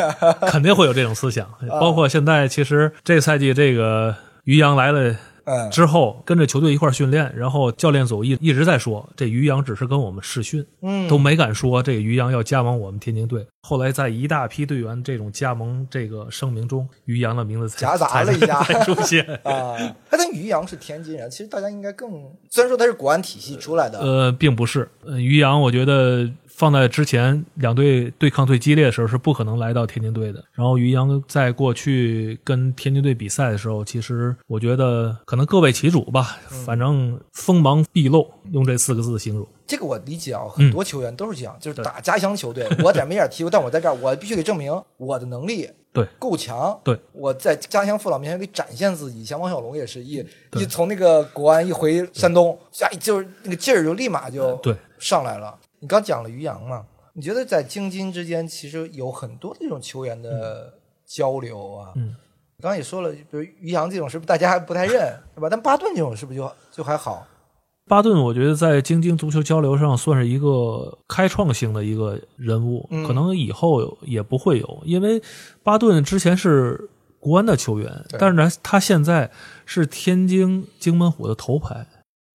[0.52, 5.16] 肯定会有这种思想，包括现在其实这赛季这个于洋来了。
[5.52, 11.10] 嗯，之后跟着球队一块训练，然后教练组一一直在说，这于洋只是跟我们试训，嗯。
[11.10, 13.46] 都没敢说这个于洋要加盟我们天津队。
[13.64, 19.24] 后来在一大批队员这种加盟这个声明中，于洋的名字才夹杂了一下才 出现。
[19.44, 22.10] 啊，哎，但于洋是天津人，其实大家应该更
[22.50, 26.30] 虽然说他是国安体系出来的，呃，并不是，呃，于洋我觉得
[26.62, 30.44] 放在之前两队对抗最激烈的时候是不可能来到天津队的。
[30.54, 39.48] 然后于洋在过去跟天津队比赛的时候，其实我觉得可能各为其主吧，反正锋芒毕露，用这四个字形容。
[39.66, 46.80] 这个我理解啊，很多球员都是这样，就是打家乡球队，我在没点踢过， 但我在这儿，我必须得证明我的能力对够强。
[46.84, 49.26] 对，我在家乡父老面前得展现自己。
[49.26, 50.24] 像王小龙也是一
[50.60, 55.58] 一从那个国安一回山东，哎，就是那个劲儿就立马就对上来了。
[55.82, 60.72] 你刚讲了于洋嘛，你觉得在京津之间其实有很多这种球员的
[61.06, 61.92] 交流啊？
[61.96, 62.16] 嗯，
[62.62, 65.50] 刚刚也说了，比如于洋这种是不是大家还不太认，对吧？
[65.50, 67.26] 但巴顿这种是不是就就还好？
[67.88, 75.22] 巴顿，我觉得在京津足球交流上算是一个开创性的一个人物，嗯可能以后也不会有，因为
[75.64, 76.90] 巴顿之前是
[77.20, 79.30] 国安的球员，但是呢，他现在
[79.66, 81.86] 是天津津门虎的头牌，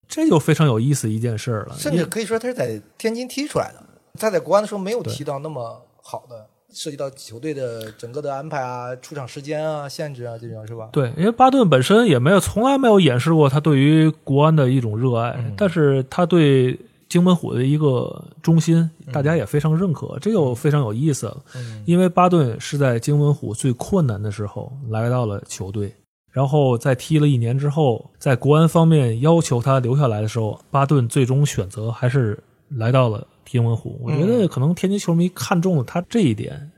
[0.09, 1.75] 这就非常有意思一件事儿了。
[1.79, 3.83] 甚至可以说他是在天津踢出来的。
[4.19, 10.89] 他在国安的时候没有踢到那么好的，涉及到球队的整个的安排啊、出场时间啊、限制啊这种是吧？
[10.93, 21.43] 对，因为巴顿本身也没有从来没有掩饰过他对于国安的一种热爱，嗯但是他对京门虎的一个忠心，大家也非常认可，这就非常有意思了。
[21.55, 25.95] 嗯因为巴顿是在京门虎最困难的时候来到了球队，
[26.37, 33.99] 然后在踢了一年之后，在国安方面要求他留下来的时候，巴顿最终选择还是来到了天文湖。
[34.03, 36.71] 我觉嗯得可能天津球迷看中了他这一点。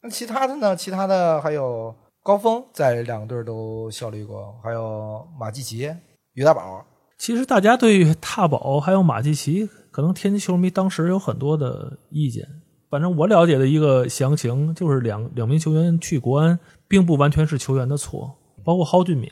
[0.00, 0.74] 那其他的呢？
[0.74, 5.94] 其他的还有高峰在两个队都效力过，还有马季奇、
[6.32, 6.82] 于大宝。
[7.18, 12.48] 其实大家对于踏宝还有马季奇，可能天津球迷当时有很多的意见。
[12.88, 18.35] 反正我了解的一个详情就是两两名球员去国安，并不完全是球员的错，
[18.66, 19.30] 包括蒿俊闵，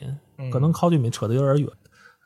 [0.52, 1.68] 可能蒿俊闵扯得有点远，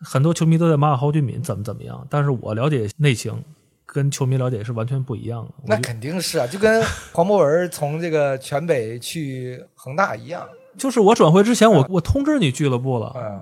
[0.04, 3.42] 很多球迷都在骂蒿俊闵怎么怎么样，但是我了解内情，
[3.86, 5.52] 跟球迷了解是完全不一样的。
[5.64, 10.46] 那肯定是啊，就跟黄博文从这个全北去恒大一样。
[10.76, 13.40] 就是我转会之前，我我通知你俱乐部了，嗯，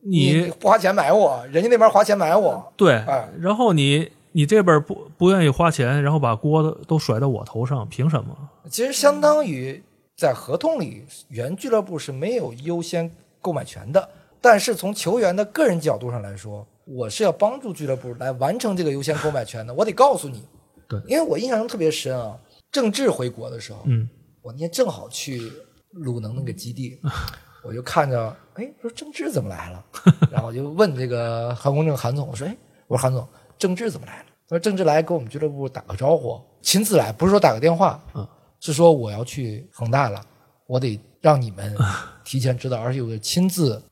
[0.00, 2.72] 你花钱买我，人家那边花钱买我。
[2.76, 8.36] 对哎，然后你你这边不不愿意花钱，然后把锅都都甩到我头上，凭什么？
[8.68, 9.82] 其实相当于
[10.16, 14.08] 在合同里，原俱乐部是没有优先购买权的。
[14.40, 19.72] 但是从球员的个人角度上来说，我是要帮助俱乐部来完成这个优先购买权的。
[19.72, 20.46] 我得告诉你，
[20.88, 22.38] 对因为我印象中特别深啊，
[22.70, 24.08] 郑智回国的时候，嗯，
[24.42, 25.50] 我那天正好去
[25.92, 27.00] 鲁能那个基地，
[27.64, 29.84] 我就看着，哎，说郑智怎么来了？
[30.30, 33.26] 然后我就问这个韩公正韩总，我说，哎，我说韩总，
[33.58, 34.26] 郑智怎么来了？
[34.46, 38.28] 他说郑智来给我们俱乐部打个招呼，亲自来，不是说打个电话，嗯，
[38.72, 40.20] 是说我要去恒大了，
[40.66, 41.76] 我得让你们
[42.24, 43.82] 提前知道，而且我亲自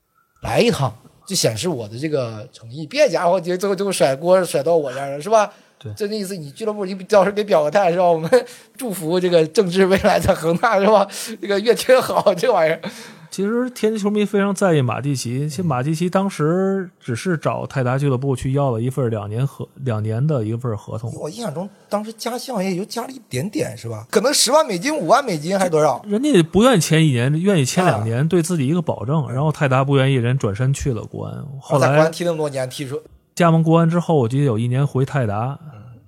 [0.43, 0.93] 来一趟，
[1.27, 2.87] 就显示我的这个诚意。
[2.87, 5.53] 别家伙，就最后最后甩锅甩到我这儿了，是吧？
[5.79, 8.05] 对就那意思，你俱乐部你到时候给表个态是吧？
[8.05, 8.31] 我们
[8.77, 11.07] 祝福这个郑智未来在恒大是吧？
[11.41, 12.81] 这个越踢越好，这玩意儿。
[13.33, 24.07] 其实天津球迷非常在意马蒂奇，其实马蒂奇当时只是找泰达俱乐部去要了一份两年合两年的一份合同，我印象中当时加薪好像也就加了一点点是吧？
[24.11, 26.05] 可能十万美金、五万美金还是多少？
[26.07, 29.27] 人家不愿意签一年，愿意签啊两年，对自己一个保证。
[29.33, 31.43] 然后泰达不愿意，人转身去了国安。
[31.59, 33.01] 后来在国安踢那么多年，踢出
[33.35, 35.59] 加盟国安之后，我记得有一年回泰达，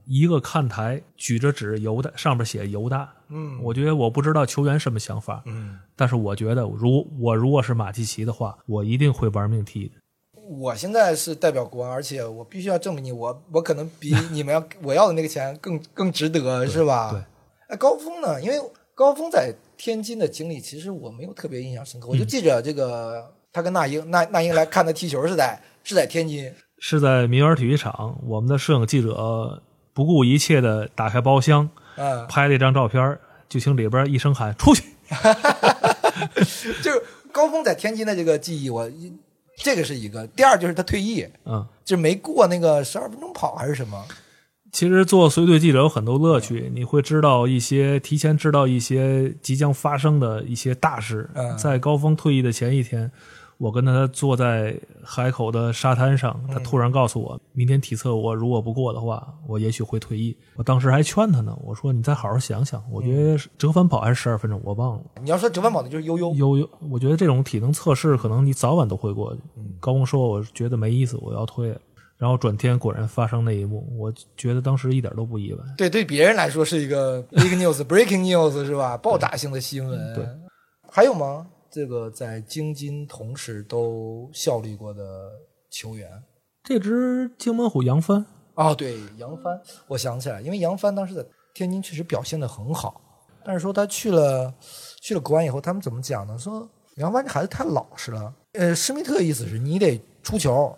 [0.07, 3.13] 一个看台举着纸犹大，上面写犹大。
[3.29, 9.95] 嗯我觉得我不知道球员什么想法，嗯，但是我觉得如我如果是马季奇的话，我一定会玩命踢的。
[10.47, 17.11] 我现在是代表国安，而且我必须要证明你，我我可能比你们要我要的那个钱更更值得， 是吧？
[17.13, 17.21] 对。
[17.69, 18.41] 哎，高峰呢？
[18.43, 18.61] 因为
[18.95, 22.09] 高峰在天津的经历，其实我没有特别印象深刻。
[22.09, 29.63] 我就记着这个，他跟那英那那英来看他踢球是在是在天津，是在民园体育场，我们的摄影记者
[29.95, 34.83] 不顾一切的打开包厢，嗯，拍了一张照片，就听里边一声喊“出去
[36.83, 37.03] 就是
[37.33, 38.91] 高峰在天津的这个记忆，我
[39.57, 40.27] 这个是一个。
[40.27, 44.05] 第二就是他退役，嗯，就没过那个十二分钟跑还是什么？
[44.73, 51.31] 其实做随队记者有很多乐趣，你会知道一些提前知道一些即将发生的一些大事。
[51.35, 53.09] 嗯在高峰退役的前一天，
[53.59, 60.37] 我跟他坐在海口的沙滩上，他突然告诉我，明天体测我如果不过的话，我也许会退役。
[60.57, 65.03] 我当时还劝他呢，我说你再好好想想，我觉得折返跑还是十二分钟，我忘了。
[65.23, 69.41] 你要说折返跑的就是悠悠，悠悠，我觉得这种体能测试可能你早晚都会过去。
[69.81, 71.81] 高工说，我觉得没意思，我要退了。
[72.17, 75.59] 然后转天果然发生那一幕，我觉得当时一点都不意外。
[75.77, 78.97] 对，对别人来说是一个 big news、breaking news 是吧？
[78.97, 80.15] 爆炸性的新闻。
[80.15, 80.25] 对，
[80.91, 81.47] 还有吗？
[81.75, 85.03] 这个在京津同时都效力过的
[85.73, 86.09] 球员？
[86.63, 93.01] 这支京门虎杨帆，哦，对，杨帆，我想起来，因为杨帆当时在天津确实表现的很好，
[93.45, 94.55] 但是说他去了
[95.03, 96.39] 去了国安以后，他们怎么讲呢？
[96.39, 98.33] 说杨帆这孩子太老实了。
[98.53, 100.73] 呃，施密特意思是你得出球，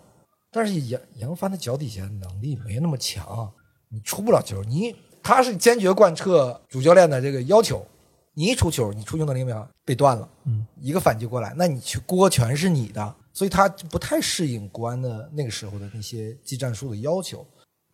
[0.51, 3.47] 但是杨杨帆的脚底下能力没那么强，
[3.91, 4.63] 你出不了球。
[4.63, 7.85] 你他是坚决贯彻主教练的这个要求，
[8.37, 17.43] 你一出球，你出球能力没有被断了，嗯，一个反击过来，那你去锅全是你的，所以他不太适应国安的那个时候的那些技战术的要求。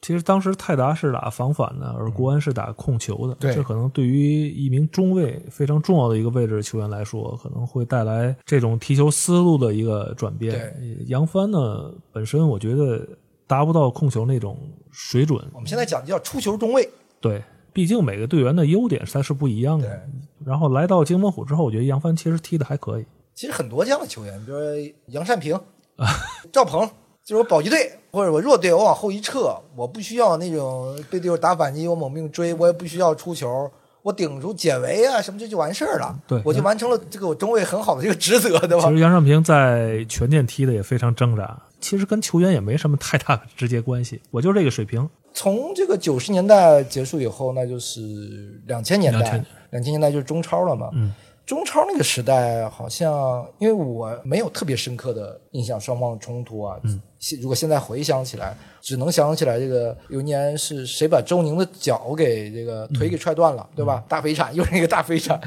[0.01, 3.33] 其实当时泰达是打防反的，而国安是打控球的。
[3.35, 10.51] 对这可能对于一名中卫非常重要的一个位置球员来说，可能会带来这种踢球思路的一个转变。
[10.51, 13.07] 对杨帆呢，本身我觉得
[13.47, 14.59] 达不到控球那种
[14.91, 15.41] 水准。
[15.53, 16.89] 我们现在讲叫出球中卫，
[17.21, 17.41] 对，
[17.73, 19.87] 毕竟每个队员的优点它是不一样的。
[19.87, 19.99] 对
[20.45, 23.05] 然后来到金门虎之后，我觉得杨帆其实踢的还可以。
[23.33, 25.59] 其实很多这样的球员，比如说杨善平、
[26.51, 26.87] 赵鹏，
[27.23, 38.89] 就是我保级队或者我弱队，我往后一撤，我不需要那种被队友打反击，我猛命追，我也不需要出球，我顶住解围啊什么这就完事儿了，对我就完成了这个我中卫很好的这个职责，对吧其？
[38.89, 44.21] 实杨尚平在全健踢的也非常挣扎，其实跟球员也没什么太大的直接关系。
[44.29, 50.89] 我就这个水平，从这个九十年代结束以后，那就是两千年代两千年代就是中超了嘛。
[50.93, 51.11] 嗯，
[51.45, 56.79] 中超那个时代好像，因为我没有特别深刻的印象，双方的冲突啊。
[56.83, 57.01] 嗯，
[57.41, 64.03] 如果现在回想起来，只能想起来这个有一年是谁把周宁的脚给这个腿给踹断了，对吧？
[64.07, 65.39] 大肥铲，又是一个大肥铲。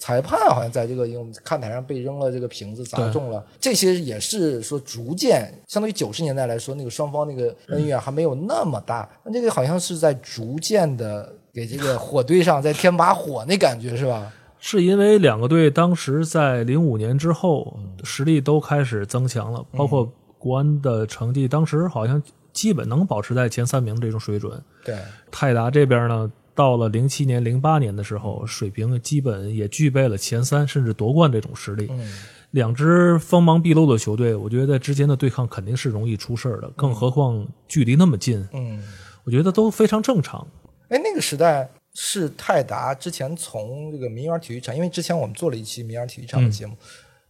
[0.00, 14.32] 裁判好像在这个因为我们看台上被扔了这个瓶子砸中了，这些也是说逐渐，相当于九十年代来说，那个双方那个恩怨还没有那么大，那这个好像是在逐渐的给这个火堆上再添把火，那感觉是吧？
[14.58, 24.60] 是因为两个队当时在零五年之后实力都开始增强了，包括国安的成绩，当时好像基本能保持在前三名这种水准。
[24.84, 24.96] 对，
[25.30, 26.30] 泰达这边呢，
[26.60, 31.86] 到了零七年、零八年的时候，水平基本也具备了前三甚至夺冠这种实力。
[31.88, 32.12] 嗯，
[32.50, 38.78] 两支锋芒毕露的球队，我觉得在之间的对抗肯定是容易出事儿的，更何况距离那么近，嗯，
[39.24, 40.46] 我觉得都非常正常。
[40.90, 46.76] 哎，那个时代是泰达之前从这个民园体育场，因为之前我们做了一期民园体育场的节目，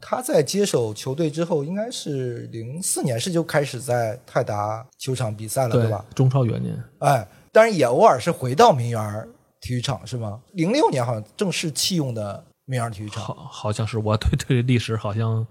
[0.01, 6.05] 他在接手球队之后，应该是零四年是就开始在泰达球场比赛了，对吧？
[6.17, 9.29] 中超元年，哎，当然也偶尔是回到民园
[9.61, 10.41] 体育场，是吗？
[10.53, 13.23] 零六年好像正式弃用的民园体育场。
[13.23, 15.47] 好，好像是我对对历史好像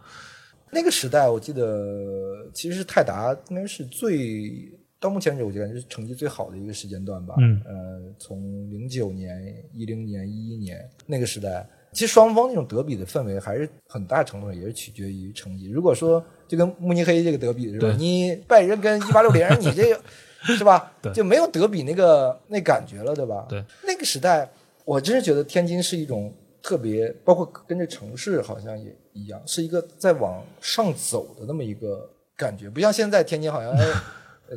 [0.72, 7.36] 那个时代，我记得其实是泰达应该是最到目前为止，我觉得是成绩最好的一个时间段吧。
[7.40, 9.42] 嗯呃，从零九年、
[9.74, 15.70] 一零年、一一年那个时代，其实双方那种德比的氛围还是很大程度上也是取决于成绩。
[15.70, 17.96] 如果说就跟慕尼黑这个德比是吧？
[17.98, 20.02] 你拜仁跟一八六零，你这个
[20.44, 20.92] 是吧？
[21.02, 23.46] 对就没有德比那个那感觉了，对吧？
[23.50, 24.50] 对，那个时代，
[24.86, 33.72] 我真是觉得天津是一种特别，包括跟着城市好像也一样，是一个在往上走的那么一个感觉，不像现在天津好像。
[33.72, 33.86] 哎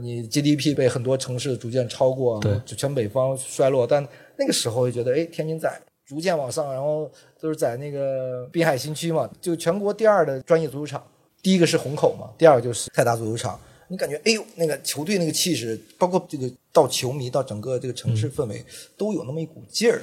[0.00, 4.02] 你 GDP 被很多城市逐渐超过，对就全北方衰落，但
[4.38, 11.04] 那个时候就觉得，哎，天津在逐渐往上，然后都是在那个滨海新区嘛，就全国第二的专业足球场，
[11.42, 13.60] 第一个是虹口嘛，第二个就是泰达足球场。
[13.92, 18.64] 你感觉，哎呦，那个球队那个气势，包括这个到球迷到整个这个城市氛围，
[18.96, 20.00] 都有那么一股劲儿。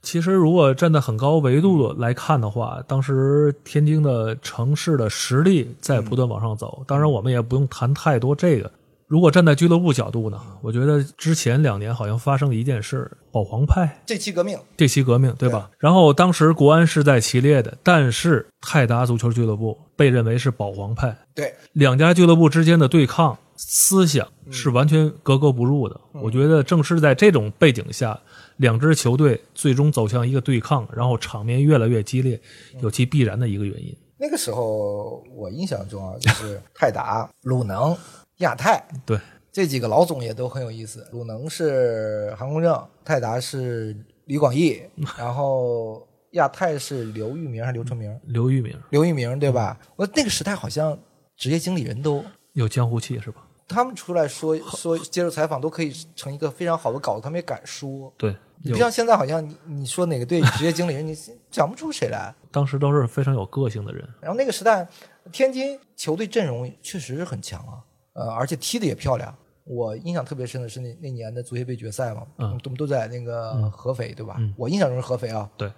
[0.00, 6.82] 其实，如果站在很高维度来看的话，当时天津的城市的实力在不断往上走。
[6.86, 8.72] 当然，我们也不用谈太多这个。
[9.08, 15.70] 如果站在俱乐部角度呢，我觉得之前两年好像发生了一件事，保皇派这期革命，这期革命，对吧？
[15.78, 25.98] 然后当时国安是在其列的，但是泰达足球俱乐部被认为是保皇派，对，两家俱乐部之间的对抗思想是完全格格不入的。
[26.12, 28.20] 我觉得正是在这种背景下，
[28.58, 32.38] 两支球队最终走向一个对抗，然后场面越来越激烈，
[32.82, 33.96] 有其必然的一个原因。
[34.20, 37.96] 那个时候我印象中啊，就是泰达、鲁能、
[38.38, 39.18] 亚太对，
[39.52, 41.06] 这几个老总也都很有意思。
[41.12, 44.82] 鲁能是韩公正，泰达是李广义，
[45.18, 48.18] 然后亚太是刘玉明还是刘成明？
[48.24, 49.78] 刘玉明刘玉明对吧？
[49.96, 50.98] 我那个时代好像
[51.36, 53.44] 职业经理人都有江湖气是吧？
[53.66, 58.12] 他们出来说说接受采访都可以成一个非常好的稿子，他们也敢说。
[58.16, 61.14] 对，你不像现在，好像你你说哪个队职业经理人，你
[61.50, 62.34] 讲不出谁来。
[62.50, 64.08] 当时都是非常有个性的人。
[64.22, 64.88] 然后那个时代，
[65.30, 67.84] 天津球队阵容确实是很强啊，
[68.14, 69.34] 呃，而且踢的也漂亮。
[69.64, 74.36] 我印象特别深的是那那年的足协杯决赛嘛，嗯我们都在那个合肥对吧？
[74.38, 75.50] 嗯我印象中是合肥啊。
[75.58, 75.70] 对，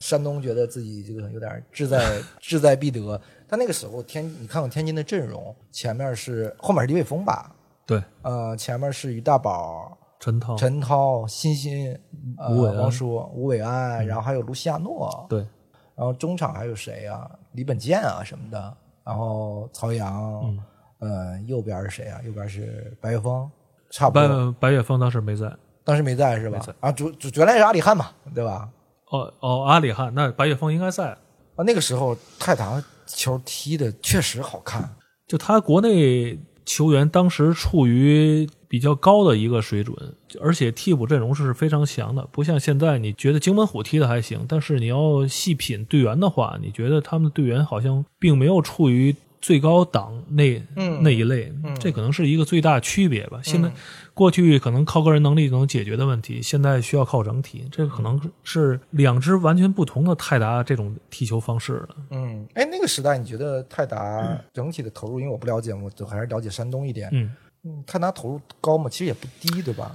[0.00, 3.18] 山东觉得自己这个有点志在 志在必得，
[3.48, 7.50] 但那个时候天，你看看天津的阵容，前面是后面是李玮峰吧，
[7.86, 11.98] 对，呃，前面是于大宝、陈涛，陈涛、欣欣、
[12.36, 12.50] 呃、
[12.82, 15.38] 王叔、吴伟安，然后还有卢西亚诺，对，
[15.94, 17.30] 然后中场还有谁啊？
[17.52, 20.62] 李本健啊什么的，然后曹阳，嗯
[21.00, 22.20] 呃，右边是谁啊？
[22.24, 23.48] 右边是白月峰，
[23.90, 24.52] 差不多。
[24.52, 25.52] 白白岳峰当时没在。
[25.84, 26.60] 当时没在是吧？
[26.80, 28.68] 啊，主主原来是阿里汉嘛，对吧？
[29.10, 31.16] 哦哦，阿里汉，那白月峰应该在。
[31.56, 34.88] 啊，那个时候泰达球踢的确实好看，
[35.26, 39.96] 就他国内球员当时处于比较高的一个水准，
[40.42, 53.40] 而且替补阵容是非常强的，不像现在你觉得京门虎踢的还行，但是你要细品队员的话，你觉得他们的队员好像并没有处于最高档那、嗯那一类，嗯这可能是一个最大区别吧。
[53.42, 53.70] 现在
[54.14, 61.88] 过去可能靠个人能力就能解决的问题，现在需要靠整体，这可能是两支完全不同的泰达这种踢球方式了。
[62.10, 67.08] 嗯，哎，那个时代你觉得泰达整体的投入，因为我不了解，我就还是了解山东一点。
[67.12, 67.30] 嗯，
[67.64, 68.90] 嗯，泰达投入高吗？
[68.90, 69.94] 其实也不低，对吧？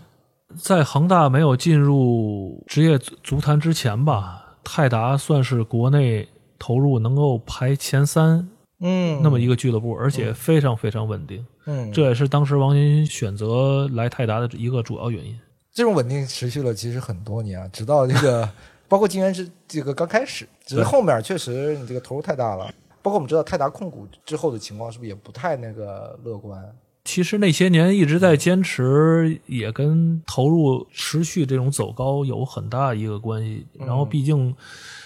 [0.56, 6.28] 在恒大没有进入职业足足坛之前吧，泰达算是国内
[6.60, 8.48] 投入能够排前三
[8.84, 11.44] 嗯，那么一个俱乐部，而且非常非常稳定。
[11.66, 15.36] 嗯，这也是当时王云选择来泰达的一个主要原因。
[15.72, 18.48] 这种稳定持续了其实很多年啊，直到这个
[18.88, 22.72] 包括金元是这个刚开始，只是后面确实你这个投入太大了。
[23.02, 26.62] 包括我们知道泰达控股之后的情况是不是也不太那个乐观？
[27.06, 33.66] 其实那些年一直在坚持，也跟投入持续这种走高有很大一个关系。
[33.78, 34.56] 然后，毕竟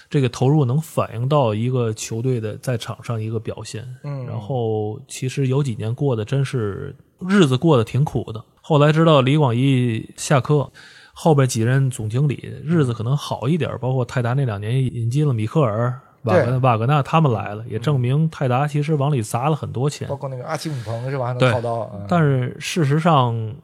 [0.10, 3.88] 这个投入能反映到一个球队的在场上一个表现。
[4.04, 8.44] 嗯然后，其实有几年过得真是日子过得挺苦的。
[8.62, 10.70] 后来知道李广义下课，
[11.14, 16.00] 后边几任总经理日子可能好一点，包括泰达那两年引进了米克尔。
[16.24, 20.06] 瓦格对瓦格纳他们来了，也证明泰达其实往里砸了很多钱。
[20.10, 21.28] 包括那个阿奇姆彭是吧？
[21.28, 23.56] 还能对套到，嗯但是事实上，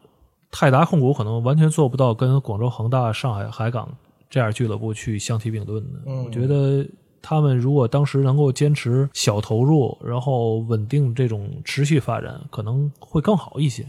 [0.49, 3.89] 泰达控股可能完全做不到跟广州恒大、上海海港
[4.33, 5.99] 这样俱乐部去相提并论的。
[6.07, 6.83] 嗯我觉得
[7.21, 13.85] 他们如果当时能够坚持小投入，然后稳定这种持续发展，可能会更好一些。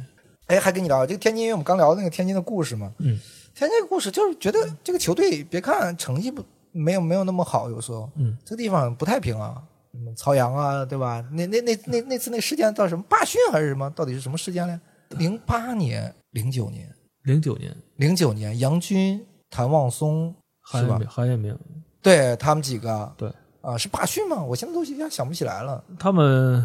[0.48, 2.92] 哎，还跟你聊这个天津，因为我们刚聊那个天津的故事嘛。
[2.98, 3.18] 嗯，
[3.54, 9.62] 天津的故事就是觉得这个球队，别看成绩不没有没有那么好，有时候，嗯，这个地方不太平啊。
[9.94, 11.24] 嗯曹阳啊，对吧？
[11.32, 13.88] 那那那那那次那事件叫什么罢训还是什么？
[13.96, 14.78] 到底是什么事件嘞？
[15.16, 16.92] 零八年、零九年、
[17.22, 19.24] 零九年，零九年，杨军、
[19.54, 20.34] 谭望松
[20.72, 21.08] 是吧韩彦明，？
[21.08, 21.56] 韩彦明，
[22.02, 23.30] 对他们几个对
[23.60, 24.42] 啊，是罢训吗？
[24.42, 25.82] 我现在都一下想不起来了。
[25.98, 26.64] 他们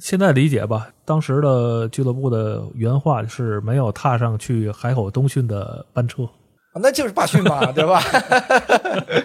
[0.00, 6.22] 现在理解吧，当时的俱乐部的原话是没有踏上去海口冬训的班车。
[6.24, 7.98] 啊那就是罢训嘛， 对吧？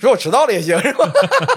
[0.00, 1.04] 说我迟到了也行，是吧？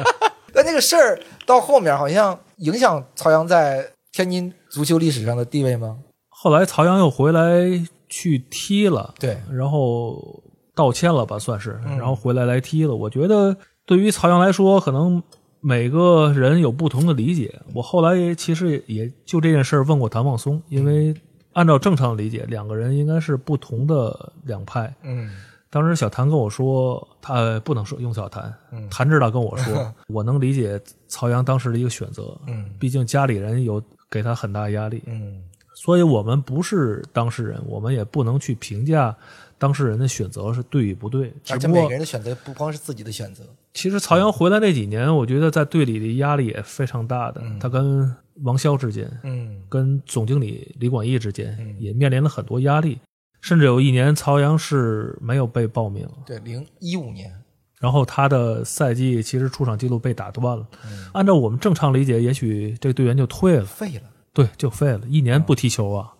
[0.53, 5.97] 但那个事儿到后面好像影响曹阳在天津足球历史上的地位吗？
[6.29, 7.61] 后来曹阳又回来
[8.09, 10.43] 去踢了，对，然后
[10.77, 12.95] 道歉了吧，算是，嗯然后回来来踢了。
[12.95, 15.21] 我觉得对于曹阳来说，可能
[15.59, 17.59] 每个人有不同的理解。
[17.73, 21.13] 我后来其实也就这件事儿问过谭望松，因为
[21.53, 24.93] 按照正常理解，两个人应该是不同的两派。
[25.03, 25.31] 嗯
[25.69, 35.41] 当时小谭跟我说，他呃不能说用小谭，嗯谭指导跟我说， 我能理解曹阳当时的一个选择，嗯毕竟家里人有给他很大压力，嗯
[35.75, 39.15] 所以我们不是当事人，我们也不能去评价
[39.57, 41.33] 当事人的选择是对与不对。
[41.43, 43.43] 只不过而且每个人，的选择不光是自己的选择。
[43.73, 47.41] 其实曹阳回来那几年，我觉得在队里的压力也非常大的。
[47.59, 48.11] 他跟
[48.43, 52.99] 王潇之间，嗯跟总经理李广义之间，也面临了很多压力。
[53.39, 57.31] 甚至有一年，曹阳是没有被报名，对，零一五年，
[57.79, 60.67] 然后他的赛季其实出场记录被打断了。
[61.13, 63.65] 按照我们正常理解，也许这个队员就退了。
[63.65, 64.01] 废了。
[64.33, 66.13] 对，就废了，一年不踢球啊。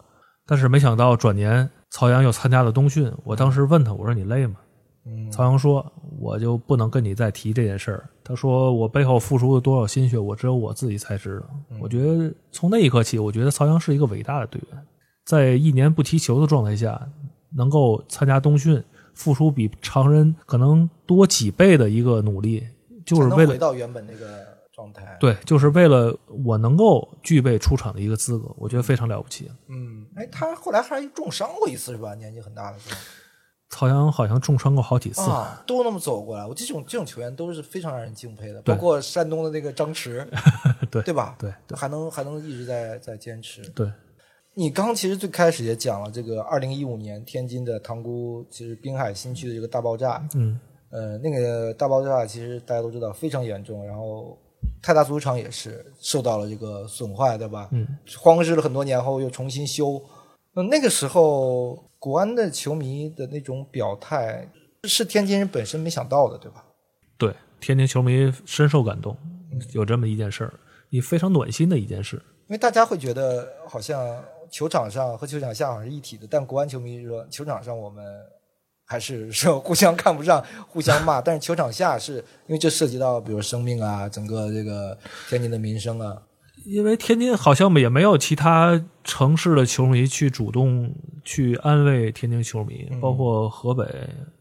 [0.48, 4.56] 但是没想到转年曹阳又参加了冬训，我当时问他，我说你累吗？
[5.06, 5.86] 嗯曹阳说，
[6.20, 8.10] 我就不能跟你再提这件事儿。
[8.24, 11.46] 他说我背后付出了多少心血，我只有我自己才知道。
[11.80, 14.86] 我觉得从那一刻起，我觉得曹阳是一个伟大的队员，
[15.26, 17.00] 在一年不踢球的状态下，
[17.56, 18.84] 能够参加冬训，
[19.14, 22.68] 付出比常人可能多几倍的一个努力，
[23.06, 24.46] 就是为了回到原本那个
[24.78, 26.16] 状态。，对，就是为了
[26.46, 29.50] 我能够具备出场的一个资格，我觉得非常了不起。
[29.68, 32.14] 嗯，哎，他后来还重伤过一次是吧？
[32.14, 32.96] 年纪很大的时候
[33.70, 36.46] 曹阳好像重伤过好几次，啊，都那么走过来。
[36.46, 40.26] 我这种这种球员都是非常让人敬佩的，包括山东的那个张弛，
[40.92, 41.36] 对对吧？
[41.40, 43.68] 对对还能还能一直在在坚持。
[43.72, 43.92] 对，
[44.54, 50.58] 你刚其实最开始也讲了这个二零一五年天津的塘沽，其实滨海新区的这个大爆炸，嗯，
[50.90, 54.38] 呃，那个大爆炸其实大家都知道非常严重，然后
[54.82, 57.70] 泰达足球场也是受到了这个损坏，对吧？
[57.72, 60.02] 嗯，荒置了很多年后又重新修。
[60.54, 64.50] 那那个时候国安的球迷的那种表态，
[64.84, 66.64] 是天津人本身没想到的，对吧？
[67.18, 69.16] 对，天津球迷深受感动，
[69.74, 70.54] 有这么一件事儿，
[70.90, 72.16] 你非常暖心的一件事。
[72.48, 78.06] 因为大家会觉得好像球场上和球场下好像是一体的，但国安球迷说球场上我们
[78.88, 82.16] 还是说 互相看不上、互相骂，但是球场下是
[82.48, 84.98] 因为这涉及到比如生命啊，整个这个
[85.30, 86.18] 天津的民生啊，
[86.66, 90.92] 因为天津好像也没有其他城市的球迷去主动
[91.26, 93.86] 去安慰天津球迷，包括河北，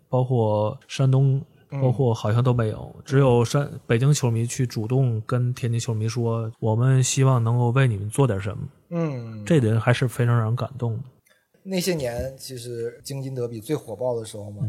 [0.08, 1.42] 包括山东，
[1.82, 8.58] 包括好像都没有，只有山北京球迷去主动跟天津球迷说，我们希望能够为你们做点什么，
[8.90, 11.02] 嗯，这点还是非常让人感动的。
[11.66, 14.66] 那些年其实京津德比最火爆的时候嘛，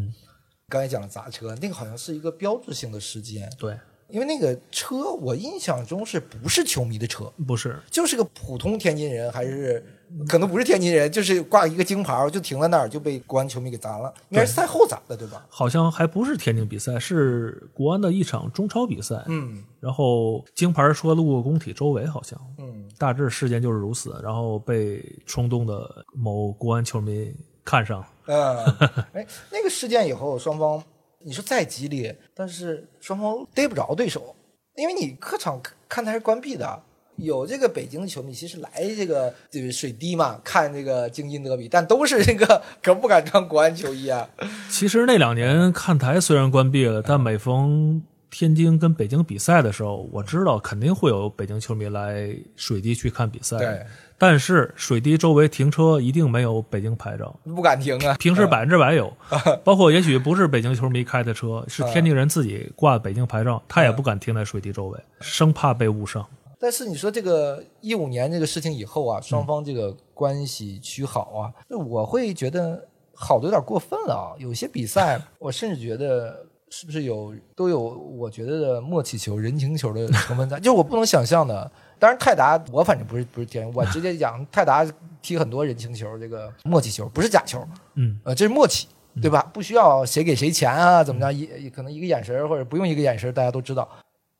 [0.68, 3.78] 刚才讲了砸车，那个好像是一个标志性的事件，对，
[4.10, 9.86] 因为那个车我印象中是不是球迷的车，不是，就是个普通天津人，还是
[10.28, 15.46] 可能不是天津人，就是挂一个京牌，就停在那儿就被国安球迷给砸了，应该是赛后砸的，对吧？
[15.50, 19.24] 好像还不是天津比赛，是国安的一场中超比赛。
[19.28, 24.20] 嗯然后京牌说路过工体周围，好像嗯，大致事件就是如此。
[24.24, 27.32] 然后被冲动的某国安球迷
[27.64, 28.58] 看上，嗯，
[29.14, 30.84] 哎，那个事件以后，双方
[31.28, 34.34] 你说再激烈，但是双方逮不着对手，
[34.78, 36.84] 因为你客场看台是关闭的。
[37.18, 44.30] 有这个北京的球迷，其实来这个这个水滴嘛，看这个京津德比，但都是这个可不敢穿国安球衣啊。
[44.70, 53.58] 其实那两年看台虽然关闭了，但每逢天津跟北京比赛的时候，我知道肯定会有北京球迷来水滴去看比赛。
[53.58, 53.86] 对，
[54.18, 57.34] 但是水滴周围停车一定没有北京牌照。
[57.44, 58.16] 不敢停啊。
[58.20, 59.12] 平时百分之百有，
[59.64, 66.26] 包括也许不是北京球迷开的车，是天津人自己挂北京牌照，他也不敢停在水滴周围，生怕被误伤。
[66.60, 74.34] 但是你说这个一五年这个事情以后啊，双方这个关系趋好啊，我会觉得好的有点过分了啊。
[74.40, 81.72] 有些比赛，我甚至觉得是不是有都有我觉得的默契球、人情球的成分在，就是我不能想象的。
[82.00, 84.86] 当然，泰达我反正不是不是天，我直接讲泰达
[85.22, 88.88] 踢很多人情球，这个默契球不是假球，嗯，呃，这是默契，
[89.22, 89.42] 对吧？
[89.54, 91.32] 不需要谁给谁钱啊，怎么着？
[91.34, 93.88] 一可能一个眼神或者不用一个眼神，大家都知道。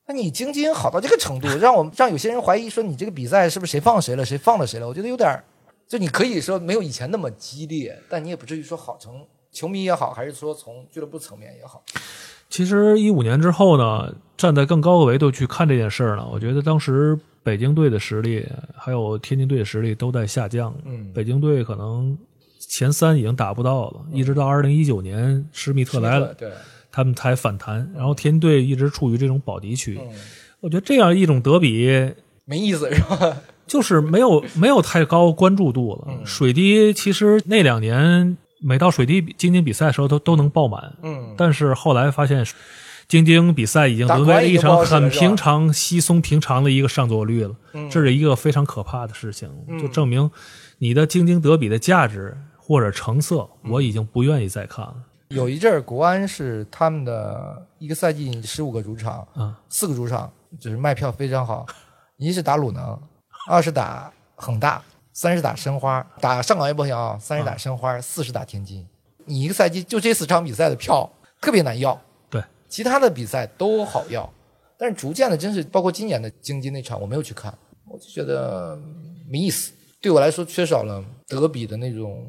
[0.06, 4.88] 那你京津好到这个程度，让我们让有些人怀疑说你这个比赛是不是谁放谁了，谁放了谁了？
[4.88, 5.44] 我觉得有点儿，
[5.88, 9.26] 就你可以说没有以前那么激烈，但你也不至于说好成
[9.58, 11.84] 球迷也好，还是说从俱乐部层面也好。
[12.48, 18.46] 其实一五年之后呢，站在更高的维度去看这件事儿呢，我觉得当时北京队的实力
[18.76, 20.72] 还有天津队的实力都在下降。
[20.86, 22.16] 嗯北京队可能
[22.60, 26.52] 前三已经达不到了，一直到二零一九年施密特来了，对，
[26.92, 27.92] 他们才反弹。
[27.96, 30.00] 然后天津队一直处于这种保级区。
[30.00, 30.08] 嗯，
[30.60, 32.14] 我觉得这样一种德比，
[32.46, 33.36] 没意思是吧？
[33.66, 36.06] 就是没有没有太高关注度了。
[36.10, 42.46] 嗯水滴其实那两年每到水滴比京津比赛的时候都都能爆满，嗯，但是后来发现
[43.08, 49.80] 京津比赛已经沦为了一场很平常、稀松平常的一个上座率了，嗯这是一个非常可怕的事情，嗯。
[49.80, 50.30] 就证明
[50.80, 54.96] 你的京津德比的价值或者成色，嗯我已经不愿意再看了。
[55.30, 61.66] 有一阵儿国安是他们的一个赛季十五个主场，嗯，四个主场就是卖票非常好，
[62.18, 62.98] 一是打鲁能，
[63.50, 64.82] 二是打恒大，
[65.18, 68.86] 三是打申花，打上港也不行啊，三是打申花，四是打天津。
[69.26, 71.12] 你一个赛季就这四场比赛的票
[71.42, 72.00] 特别难要，
[72.30, 72.40] 对，
[72.70, 74.32] 其他的比赛都好要，
[74.78, 77.52] 但是逐渐的真是包括今年的京津那场我没有去看，
[77.88, 78.78] 我就觉得
[79.28, 82.24] 没意思，对我来说缺少了德比的那种。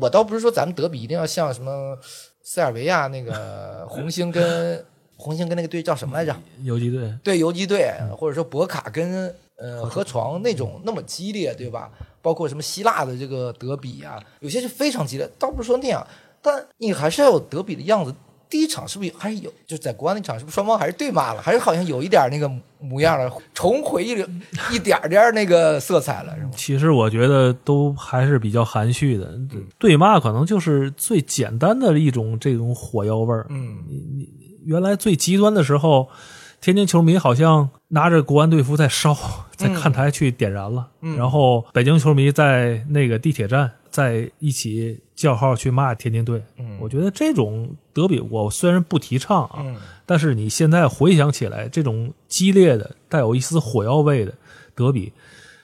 [0.00, 1.94] 我倒不是说咱们德比一定要像什么
[2.42, 4.82] 塞尔维亚那个 红星跟
[5.14, 6.34] 红星跟那个队叫什么来着？
[6.62, 11.90] 游击队，对游击队，或者说博卡跟呃河床那种那么激烈，对吧？
[12.22, 16.06] 包括什么希腊的这个德比啊，有些是非常激烈，倒不是说那样，
[16.42, 18.14] 但你还是要有德比的样子，
[18.50, 22.50] 第一场是不是还是有，就是在国安那场是不是双方还是对骂了，还是好像有一点那个
[22.80, 24.12] 模样了，重回一
[24.72, 26.50] 一点点那个色彩了，是吗？
[26.56, 29.32] 其实我觉得都还是比较含蓄的，
[29.78, 33.46] 对骂可能就是最简单的一种这种火药味儿。
[33.48, 33.78] 嗯，
[34.64, 36.08] 原来最极端的时候，
[36.60, 39.16] 天津球迷好像拿着国安队服在烧，
[39.56, 46.42] 在看台去点燃了，然后北京球迷在那个地铁站在一起叫号去骂天津队。
[46.80, 49.64] 我觉得这种德比，我虽然不提倡啊，
[50.04, 54.34] 但是你现在回想起来，这种激烈的、带有一丝火药味的
[54.74, 55.12] 德比，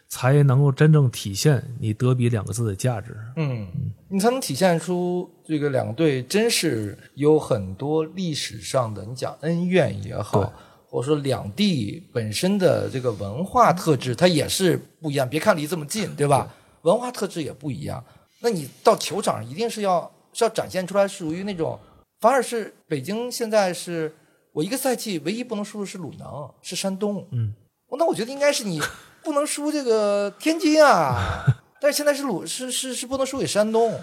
[0.08, 3.16] 才能够真正体现你“德比”两个字的价值。
[3.36, 3.66] 嗯，
[4.08, 10.52] 你才能体现出这个两队真是有很多历史上的，你讲恩怨也好，
[10.94, 15.28] 或者说两地本身的这个文化特质，它也是不一样。
[15.28, 16.48] 别看离这么近，对吧？
[16.82, 18.02] 文化特质也不一样。
[18.40, 21.76] 那你到球场上一定是要是要展现出来属于那种，
[22.20, 24.14] 反而是北京现在是
[24.52, 27.26] 我一个赛季唯一不能输的是鲁能，是山东。
[27.32, 27.52] 嗯，
[27.98, 28.80] 那我觉得应该是你
[29.24, 31.44] 不能输这个天津啊，
[31.82, 34.00] 但是现在是鲁是是是不能输给山东。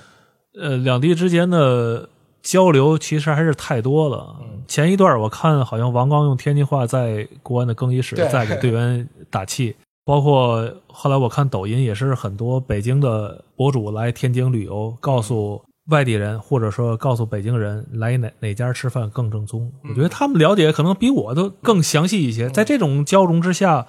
[0.60, 2.10] 呃，两地之间的
[2.42, 4.36] 交流其实还是太多了。
[4.68, 9.76] 前一段我看好像王刚用天津话在国安的更衣室在给队员打气，
[10.06, 19.72] 包括后来我看抖音也是很多北京的博主来天津旅游，告诉外地人或者说告诉北京人来哪哪家吃饭更正宗。
[19.90, 22.50] 我觉得他们了解可能比我都更详细一些。
[22.50, 23.86] 在这种交融之下，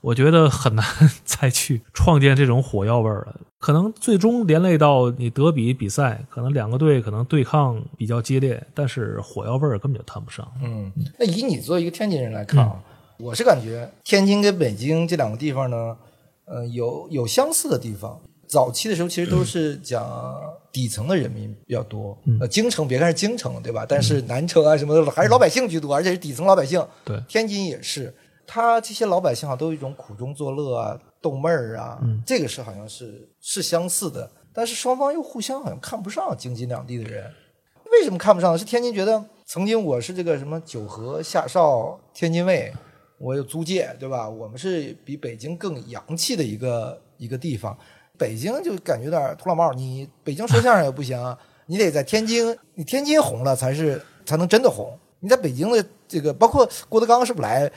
[0.00, 0.84] 我觉得很难
[1.24, 3.40] 再去创建这种火药味儿了。
[3.58, 10.46] 可能最终连累到你德比比赛，可能两个队可能对抗比较激烈，但是火药味儿根本就谈不上。
[10.62, 12.80] 嗯，那以你作为一个天津人来看啊，
[13.18, 15.96] 我是感觉天津跟北京这两个地方呢，
[16.44, 18.20] 呃，有有相似的地方。
[18.46, 20.02] 早期的时候，其实都是讲
[20.72, 22.16] 底层的人民比较多。
[22.40, 23.84] 呃，京城别看是京城，对吧？
[23.86, 26.82] 但是南城啊什么的，还是老百姓居多，而且是底层老百姓。
[27.04, 28.14] 对天津也是，
[28.48, 34.28] 他这些老百姓啊，都有一种苦中作乐啊、逗闷儿啊，这个是好像是是相似的。
[34.54, 37.30] 但是双方又互相好像看不上京津两地的人，
[37.92, 38.58] 为什么看不上呢？
[38.58, 42.72] 是天津觉得曾经我是这个什么九河、下哨、天津卫，
[43.18, 44.28] 我有租界，对吧？
[44.28, 47.76] 我们是比北京更洋气的一个一个地方。
[48.16, 51.36] 北京就感觉有点土老帽，你北京说相声也不行，
[51.66, 54.98] 你得在天津，你天津红了才是才能真的红。
[55.20, 57.70] 你在北京的这个，包括郭德纲是不来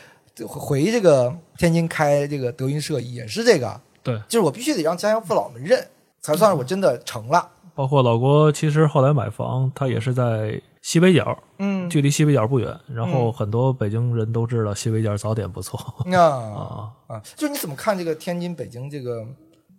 [0.47, 5.85] 回这个天津开这个德云社，也是这个，对，就是我必须得让家乡父老们认，
[6.21, 7.49] 才算是我真的成了。
[7.73, 12.77] 包括老郭，其实后来买房，他也是在西北角，嗯距离西北角不远。
[12.87, 15.79] 然后很多北京人都知道西北角早点不错。
[16.11, 19.25] 啊啊，就是你怎么看这个天津、北京这个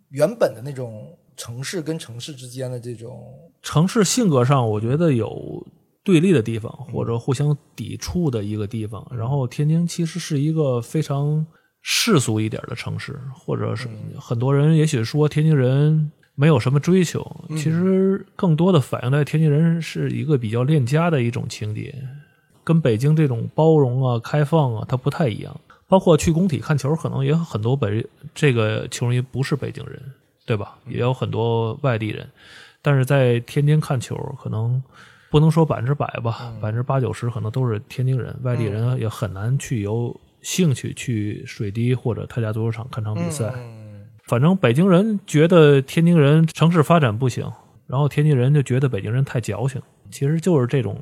[0.09, 3.31] 原本的那种城市跟城市之间的这种，
[3.61, 5.65] 城市性格上，我觉得有
[6.03, 9.05] 对立的地方，或者互相抵触的一个地方。
[9.15, 11.45] 然后天津其实是一个非常
[11.81, 13.87] 世俗一点的城市，或者是
[14.19, 21.95] 很多人也许说天津人没有什么追求，其实更多的反映在天津人是一个比较恋家的一种情节，
[22.63, 25.55] 跟北京这种包容啊、开放啊，它不太一样。
[25.87, 30.01] 包括去工体看球，可能也有很多北这个球迷不是北京人，
[30.45, 30.75] 对吧？
[30.87, 32.27] 也有很多外地人，
[32.81, 34.81] 但是在天津看球，可能
[35.33, 43.51] 不能说百分之百吧，百分之八九十可能都是天津人，外地人也很难去有兴趣去水滴或者泰家足球场看场比赛。
[44.25, 47.51] 反正北京人觉得天津人城市发展不行，
[47.87, 49.81] 然后天津人就觉得北京人太矫情，
[50.11, 51.01] 其实就是这种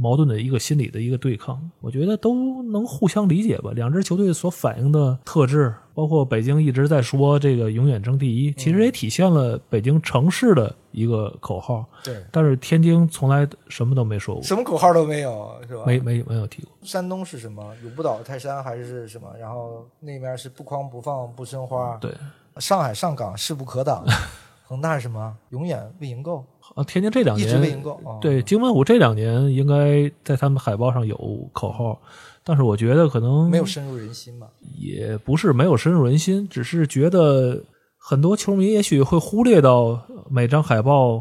[0.00, 1.60] 矛盾的一个心理的一个对抗。
[1.82, 3.72] 我觉得都能互相理解吧。
[3.74, 11.84] 两支球队所反映的特质，包括北京一直在说这个永远争第一，其实也体现了北京城市的一个口号。
[12.02, 15.82] 对，但是天津从来什么都没说过，什么口号都没有，是吧？
[15.86, 16.72] 没没没有提过。
[16.82, 17.62] 山东是什么？
[17.84, 19.28] 永不倒泰山还是什么？
[19.38, 21.98] 然后那边是不慌不放不生花。
[22.00, 22.10] 对，
[22.56, 24.04] 上海上港势不可挡。
[24.68, 25.36] 恒大是什么？
[25.50, 26.44] 永远未赢够。
[26.74, 28.00] 啊，天津这两年一年直未赢够。
[28.02, 31.16] 哦对，京门虎这两年应该在他们海报上有
[31.52, 32.00] 口号，
[32.42, 34.48] 但是我觉得可能没有深入人心吧。
[34.76, 37.62] 也不是没有深入人心，只是觉得
[38.08, 40.00] 很多球迷也许会忽略到
[40.30, 41.20] 每张海报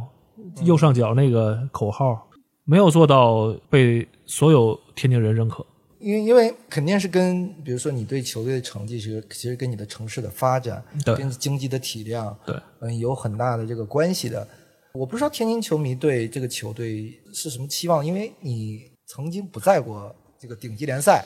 [0.62, 2.28] 右上角那个口号，
[2.64, 5.66] 没有做到被所有天津人认可。
[5.98, 14.48] 因为因为肯定是跟比如说你对球队的成绩，是其实跟你的城市的发展，对跟经济的体量，对，嗯，有很大的这个关系的。
[14.94, 21.26] 我不知道天津球迷对这个球队是什么期望，因为你曾经不在过这个顶级联赛，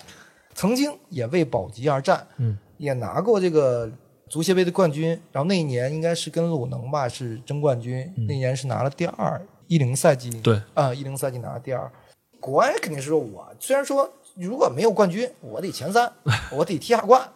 [0.54, 3.92] 曾经也为保级而战，嗯，也拿过这个
[4.30, 11.92] 足协杯的冠军，然后那一年应该是跟鲁能吧是争冠军，那年是拿了第二，一零赛季对啊，一零赛季拿了第二。
[12.40, 16.12] 国安肯定是说我虽然说如果没有冠军，我得前三，
[16.54, 17.28] 我得踢亚冠，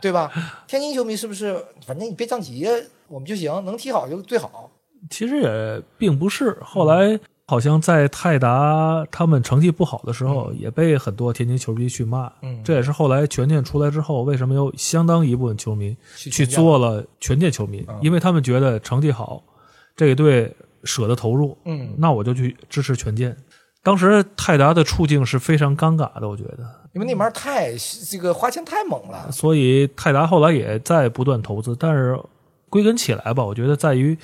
[0.00, 0.30] 对吧？
[0.68, 1.64] 天津球迷是不是？
[1.86, 2.68] 反正你别降级，
[3.08, 4.70] 我们就行，能踢好就最好。
[5.10, 7.18] 其实也并不是，后来
[7.52, 12.32] 好像在泰达他们成绩不好的时候，也被很多天津球迷去骂。
[12.40, 12.58] 嗯。
[12.64, 19.42] 这也是后来权健出来之后，为什么有相当一部分球迷去做了权健球迷，因为他们觉得成绩好，
[19.94, 20.50] 这个队
[20.84, 21.94] 舍得投入，嗯。
[21.98, 23.36] 那我就去支持权健。
[23.82, 27.76] 当时泰达的处境是非常尴尬的，我觉得，因为那边太
[28.08, 29.30] 这个花钱太猛了。
[29.30, 32.18] 所以泰达后来也在不断投资，但是
[32.70, 34.16] 归根起来吧，我觉得在于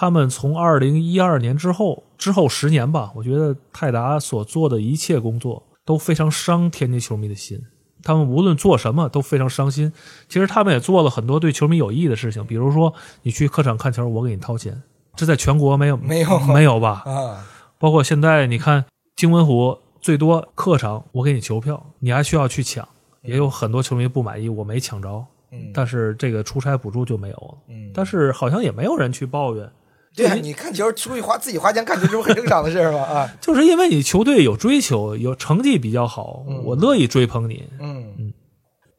[0.00, 7.60] 他们从二零一二年之后之后十年吧，我觉得泰达所做的一切工作都非常伤天津球迷的心。
[8.04, 9.92] 他们无论做什么都非常伤心。
[10.28, 14.80] 其实他们也做了很多对球迷有益的事情，比如说你去客场看球，我给你掏钱，
[15.16, 16.38] 这在全国没有没有。
[16.46, 17.02] 没有吧？
[17.04, 17.44] 啊，
[17.80, 18.84] 包括现在你看
[19.16, 22.88] 金文湖最多客场我给你球票，你还需要去抢，
[23.22, 25.72] 也有很多球迷不满意，我没抢着，嗯。
[25.74, 27.90] 但是这个出差补助就没有了，嗯。
[27.92, 29.68] 但是好像也没有人去抱怨，
[30.14, 33.00] 对啊，你看球出去花自己花钱看球，这不很正常的事儿吗？
[33.02, 37.68] 啊， 就是因为你球队有追求，有成绩比较好，我乐意追捧你。
[37.78, 38.32] 嗯嗯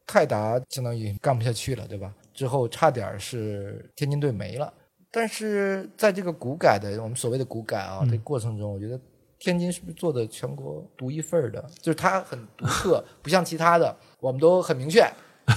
[0.07, 2.11] 泰达相当于干不下去了，对吧？
[2.33, 4.73] 之后差点是天津队没了，
[5.11, 8.99] 但是在这个股改的我们所谓的股改啊、这个过程中，我觉得
[9.37, 11.63] 天津是不是做的全国独一份儿的？
[11.81, 15.07] 就是它很独特， 不像其他的，我们都很明确，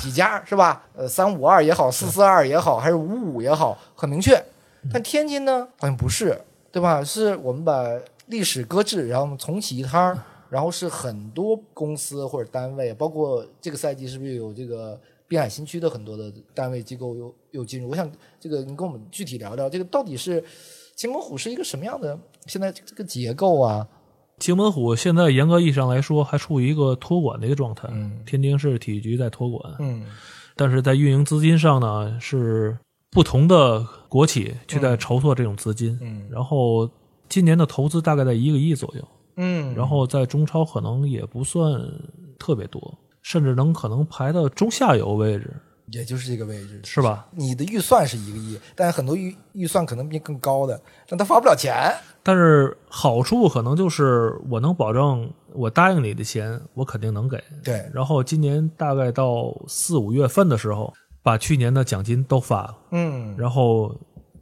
[0.01, 0.85] 几家是吧？
[0.95, 4.39] 呃，三五二也好，四四二也好，还是五五也好，很明确。
[4.91, 7.05] 但天津呢，好像不是，对吧？
[7.05, 7.85] 是我们把
[8.27, 10.19] 历史搁置，然后重启一摊儿，
[10.49, 17.91] 然后是很多公司或者单位，包括这个赛季是不是有这个滨海新区的很多的单位机构又又进入？
[17.91, 18.11] 我想
[18.41, 20.43] 这个你跟我们具体聊聊，这个到底是
[20.97, 23.87] 秦猛虎是一个什么样的现在这个结构啊？
[24.39, 30.05] 京门虎现在严格意义上来说还处于一个托管的一个状态，嗯天津市体育局在托管，嗯
[30.57, 32.77] 但是在运营资金上呢，是
[33.13, 35.97] 不同的国企去在筹措这种资金。
[36.03, 36.91] 嗯然后
[37.29, 41.81] 今年的投资大概在一个亿左右，嗯然后在中超可能也不算
[42.39, 45.55] 特别多，甚至能可能排到中下游位置，
[45.93, 47.29] 也就是这个位置，是吧？
[47.31, 51.75] 你的预算是一个亿，但是很多预预算可能比更高的，但他发不了钱。
[52.23, 57.43] 但是好处可能就是我能保证我答应你的钱，我肯定能给。
[57.65, 60.93] 对，然后今年大概到四五月份的时候，
[61.23, 62.79] 把去年的奖金都发了。
[62.91, 63.95] 嗯然后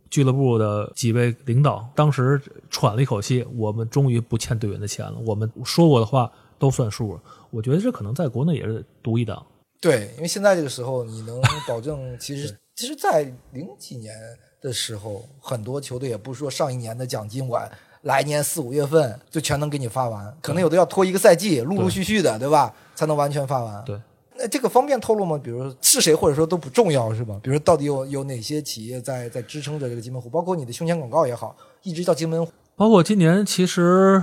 [0.08, 7.22] 俱乐部的几位领导当时喘了一口气，我们终于不欠队员的钱了，我们说过的话都算数了。
[7.50, 9.44] 我觉得这可能在国内也是独一档。
[9.80, 13.22] 对，因为现在这个时候，你能保证，其实 其实，在
[13.52, 14.14] 零几年
[14.60, 17.70] 的时候，很多球队也不是说上一年的奖金完，
[18.02, 22.74] 来年四五月份就全能给你发完，可能有的要拖一个赛季，陆陆续续的，对吧？
[22.94, 23.84] 才能完全发完。
[23.84, 24.02] 对，那
[24.48, 25.40] 这个方便透露吗？
[25.42, 27.38] 比如是谁，或者说都不重要，是吧？
[27.42, 34.22] 比如到底有有哪些企业在在支撑着这个金门湖，包括你的胸前广告也好，一直叫金门湖，包括今年其实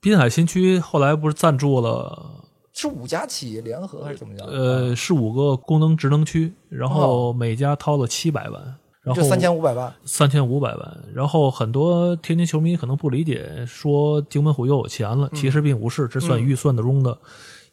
[0.00, 4.46] 滨海新区后来不是赞助了，是五家企业联合还是怎么样？
[4.46, 9.92] 呃，是五个功能职能区，然后每家掏了七百万，然后三千五百万。
[10.04, 17.16] 三千五百万，然后很多天津球迷可能不理解，说京门虎又有钱了，其实并不是，这算预算的中的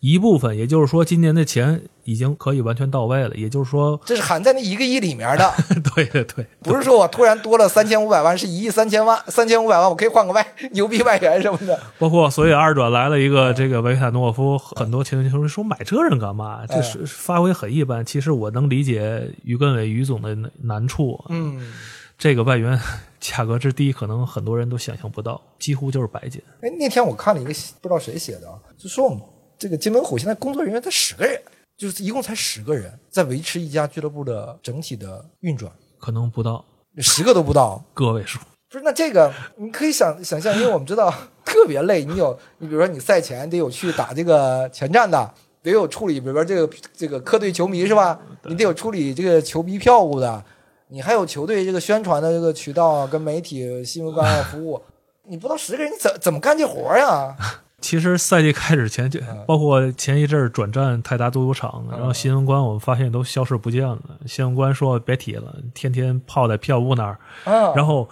[0.03, 0.55] 一部分。
[0.57, 3.33] 也就是说，今年的钱已经可以完全到位了。
[3.35, 5.53] 也就是说，这是含在那一个亿里面的，
[5.95, 11.79] 对对对，不是说我突然多了三千五百万，是一亿三千万，三千五百万我可以换个外牛逼外援什么的。
[11.97, 16.65] 包括所以二转来了一个这个维塔诺夫，很多球迷说买这人干嘛？
[16.67, 18.03] 这是发挥很一般。
[18.03, 21.73] 其实我能理解于根伟于总的难难处，嗯，
[22.17, 22.77] 这个外援
[23.21, 26.43] 价格之低，可能很多人都想象不到，几乎就是白捡。
[26.59, 29.21] 哎，那天我看了一个不知道谁写的啊，就说我们
[29.63, 31.41] 这个金门虎现在工作人员才十个人，
[31.77, 36.65] 就是一共才十个人，在维持一家俱乐部的整体的运转，可能不到
[36.97, 37.81] 十个都不到。
[37.93, 38.39] 个位数。
[38.69, 41.09] 不是，那这个你可以想想象，因为我们知道
[41.45, 48.19] 特别累，你有你比如说你赛前得有去打这个前站的，得有处理，比如说这个这个客队球迷是吧？
[48.43, 50.43] 你得有处理这个球迷票务的，
[50.89, 54.81] 你还有球队这个宣传的这个渠道啊跟媒体新闻官啊服务，
[55.29, 57.33] 你不到十个人，你怎怎么干这活呀？
[57.83, 63.99] 其实赛季开始前就嗯包括前一阵儿转战泰达足球场，然后新闻官我们发现都消失不见了。
[64.25, 68.09] 新闻官说别提了，天天泡在票务那儿，啊，然后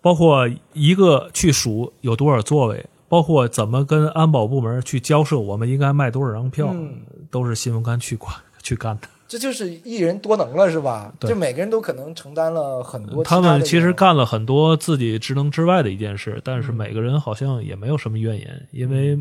[0.00, 9.08] 包括一个去数有多少座位，包括怎么跟安保部门去交涉，我们应该卖多少张票，嗯都是新闻官去管去干的。
[9.30, 11.14] 这就是一人多能了，是吧？
[11.20, 19.16] 对就每个人都可能承担了很多他们其实干了很多自己职能之外的一件事，但嗯是每个人好像也没有什么怨言，因为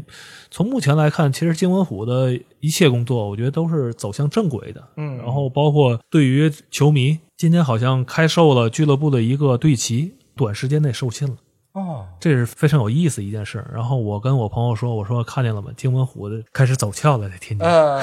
[0.49, 4.83] 从目前来看，其实金文虎的一切工作，我觉得都是走向正轨的。
[4.97, 11.35] 嗯然后包括对于球迷，今天好像开售了俱乐部的一个队旗，短时间内售罄了。
[11.73, 13.63] 哦，这是非常有意思一件事。
[13.71, 15.69] 然后我跟我朋友说：“我说看见了吗？
[15.77, 17.67] 金文虎的开始走俏了，在天津。
[17.67, 17.99] 呃，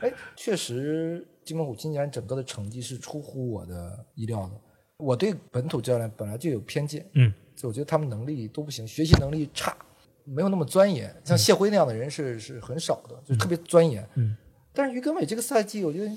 [0.00, 4.60] 哎，确实，金门虎今年整个的成绩是出乎我的意料的。
[4.98, 9.76] 我对本土教练本来就有偏见，嗯，就我觉得他们能力都不行，学习能力差，
[10.24, 11.14] 没有那么钻研。
[11.24, 14.04] 像谢辉那样的人是是很少的，就特别钻研。
[14.16, 14.36] 嗯，
[14.72, 16.10] 但是于根伟这个赛季，我觉得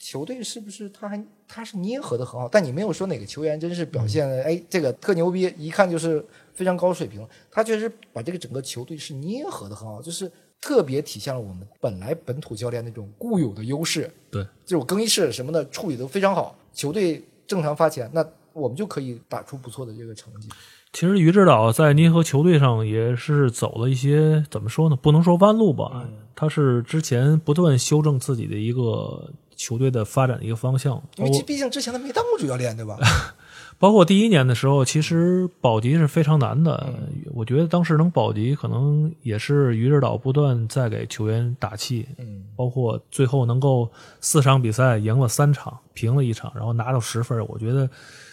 [0.00, 2.48] 球队是不是他还他是捏合的很好？
[2.48, 7.26] 但你没有说哪个球员真是表现的，哎，这个特牛逼，一看就是非常高水平。
[7.50, 10.30] 他确实把这个整个球队是捏合的很好，就是
[10.64, 14.10] 特别体现了我们本来本土教练那种固有的优势。
[14.30, 20.48] 对，这种更衣室什么的处理都非常好，球队正常发钱，那我们就可以打出不错的这个成绩。
[20.94, 24.96] 其实于指导在您和球队上也是走了一些怎么说呢？
[24.96, 31.02] 不能说弯路吧，嗯他是之前不断修正自己的一个球队的发展的一个方向。
[31.18, 32.98] 因为毕竟之前他没当过主教练，对吧？
[33.78, 36.86] 包括第一年的时候，其实保级是非常难的。
[36.88, 42.06] 嗯我觉得当时能保级，可能也是于指导不断在给球员打气。
[42.16, 47.90] 嗯，包括最后能够四场比赛赢了三场，平了一场，然后拿到十分，我觉得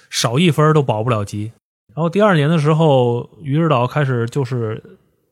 [0.10, 1.52] 少一分都保不了级。
[1.94, 4.82] 然后第二年的时候，于指导开始就是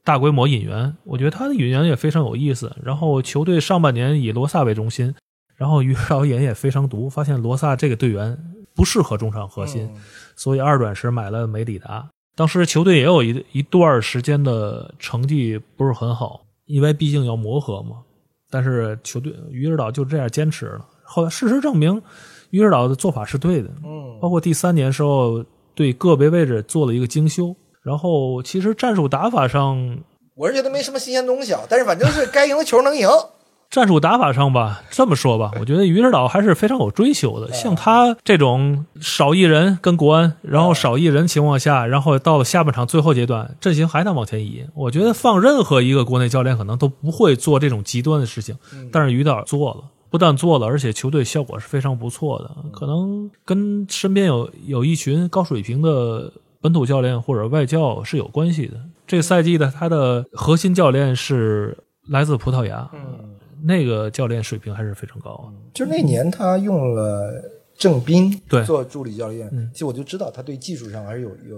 [0.03, 2.75] 大规模引援，我觉得他的引援也非常有意思。
[2.83, 5.13] 然后球队上半年以罗萨为中心，
[5.55, 8.37] 然后于指导眼也非常毒，发现罗萨这个队员
[8.79, 10.01] 不适合中场核心，嗯
[10.37, 12.07] 所以二转时买了梅里达。
[12.33, 17.97] 当时球队也有一一段时间的成绩不是很好，因为毕竟要磨合嘛。
[18.49, 20.85] 但是球队于指导就这样坚持了。
[21.03, 22.01] 后来事实证明，
[22.51, 23.69] 于指导的做法是对的。
[23.83, 25.43] 嗯，包括第三年时候
[25.75, 29.99] 对个别位置做了一个精修，然后其实战术打法上，
[30.35, 33.09] 我是觉得没什么新鲜东西啊，但是反正是该赢的球能赢。
[33.69, 37.53] 战术打法上吧，这么说吧， 我觉得于指导还是非常有追求的。
[37.53, 44.65] 像他这种少一人跟国安，然后少一人情况下，然后到了下半场最后阶段，阵型还能往前移。
[44.73, 48.57] 我觉得放任何一个国内教练可能都不会做这种极端的事情，
[48.91, 49.83] 但是于导做了。
[50.11, 58.77] 不但做了，而且球队效果是非常不错的，可能跟身边有有一群高水平的本土教练或者外教是有关系的。
[59.05, 65.53] 这个赛季的他的核心教练是来自葡萄牙，嗯，那个教练水平还是非常高啊。
[65.73, 67.31] 就是那年他用了
[67.77, 71.57] 郑斌对做助理教练，嗯其实我就知道他对技术上还是有有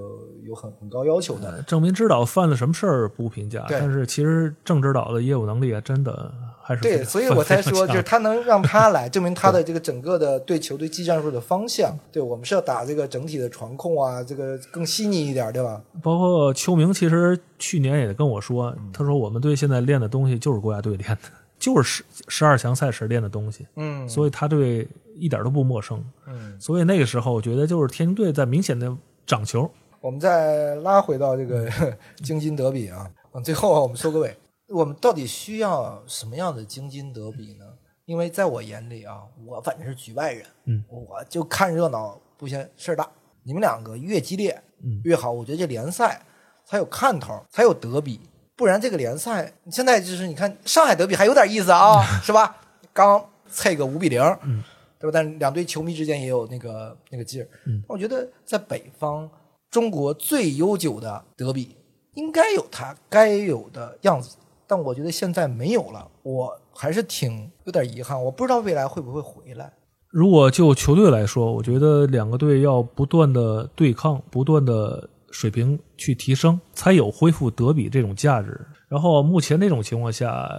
[0.50, 1.64] 有很很高要求的。
[1.66, 6.32] 郑斌指导犯了什么事儿不评价，对但是其实郑指导的业务能力啊，真的
[6.62, 11.98] 还是对，所以我才说，就是他能让他来 证明他的这个整个的对球队技战术的方向。
[12.12, 15.82] 对我们是要打这个整体的传控啊，这个更细腻一点，对吧？
[16.04, 21.30] 包括邱明，其实去年也跟我说，嗯他说我们队现在练的东西就是国家队练的，
[21.62, 26.04] 就是十十二强赛时练的东西，嗯所以他对一点都不陌生。
[26.26, 28.92] 嗯，所以那个时候，我觉得就是天津队在明显的
[29.28, 29.70] 涨球。
[30.02, 31.70] 我们再拉回到这个
[32.24, 34.36] 京津德比啊，嗯最后我们收个尾，
[34.70, 37.66] 我们到底需要什么样的京津德比呢？
[38.06, 43.08] 因为在我眼里啊，我反正是局外人，嗯，我就看热闹不嫌事儿大。
[43.44, 46.20] 你们两个越激烈，嗯越好，我觉得这联赛
[46.66, 48.20] 才有看头，才有德比。
[48.62, 52.56] 不然这个联赛现在就是你看上海德比还有点意思啊， 是吧？
[52.94, 54.64] 刚菜个五比零，嗯，
[55.00, 55.12] 对吧？
[55.12, 57.48] 但是两队球迷之间也有那个那个劲儿。
[57.66, 59.28] 嗯我觉得在北方，
[59.72, 61.76] 中国最悠久的德比
[62.14, 64.38] 应该有它该有的样子，
[64.68, 68.24] 但我觉得现在没有了，我还是挺有点遗憾。
[68.24, 69.74] 我不知道未来会不会回来。
[70.10, 78.60] 如果就球队来说，我觉得两个队要不断的对抗，不断的水平去提升，才有恢复德比这种价值。
[78.88, 80.50] 然后目前这种情况下，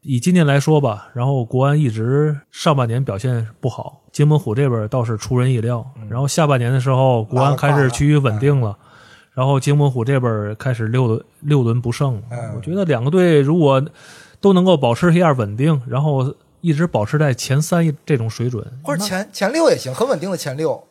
[0.00, 5.84] 以今年来说吧，然后国安一直上半年表现不好，金门虎这边倒是出人意料。
[6.08, 8.76] 然后下半年的时候，国安开始趋于稳定了，
[9.32, 12.22] 然后金门虎这边开始六轮六轮不胜
[12.54, 13.82] 我觉得两个队如果
[14.40, 20.82] 都能够保持一下稳定，然后一直保持在前三这种水准，或者前前六也行，很稳定的前六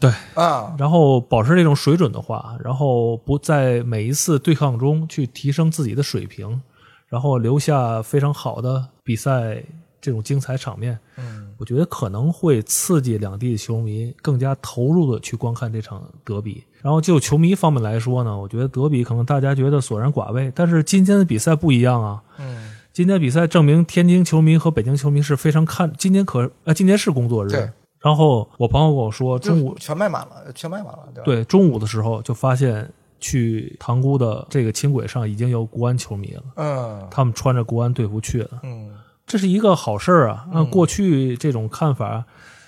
[0.00, 0.74] 对，啊。
[0.78, 6.60] 然后保持这种水准的话，然后不在每一次对抗中去提升自己的水平，
[7.08, 9.62] 然后留下非常好的比赛
[10.00, 16.62] 这种精彩场面，嗯，我觉得可能会刺激两地的球迷更加投入的去观看这场德比。
[16.80, 22.22] 然后就球迷方面来说呢，我觉得德比可能大家觉得索然寡味，但是今天的比赛不一样啊。
[22.38, 27.70] 嗯，今天比赛证明天津球迷和北京球迷是非常看今天可呃今天是工作日对，
[28.00, 31.24] 然后我朋友跟我说中午全卖满了，全卖满了，对吧？
[31.24, 32.88] 对中午的时候就发现
[33.18, 38.90] 去塘沽的这个轻轨上已经有国安球迷了，嗯他们穿着国安队服去了，嗯
[39.26, 40.46] 这是一个好事儿啊。
[40.52, 42.24] 按过去这种看法，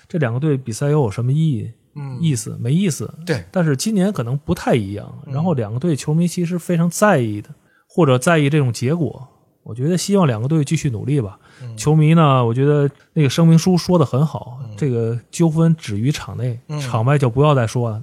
[0.07, 1.71] 这两个队比赛又有什么意义？
[1.95, 3.11] 嗯，意思没意思。
[3.25, 5.11] 对，但是今年可能不太一样。
[5.25, 7.49] 嗯然后两个队球迷其实非常在意的，
[7.87, 9.27] 或者在意这种结果。
[9.63, 11.39] 我觉得希望两个队继续努力吧。
[11.81, 18.01] 嗯球迷呢，我觉得那个声明书说的很好，这个纠纷止于场内，嗯场外就不要再说了。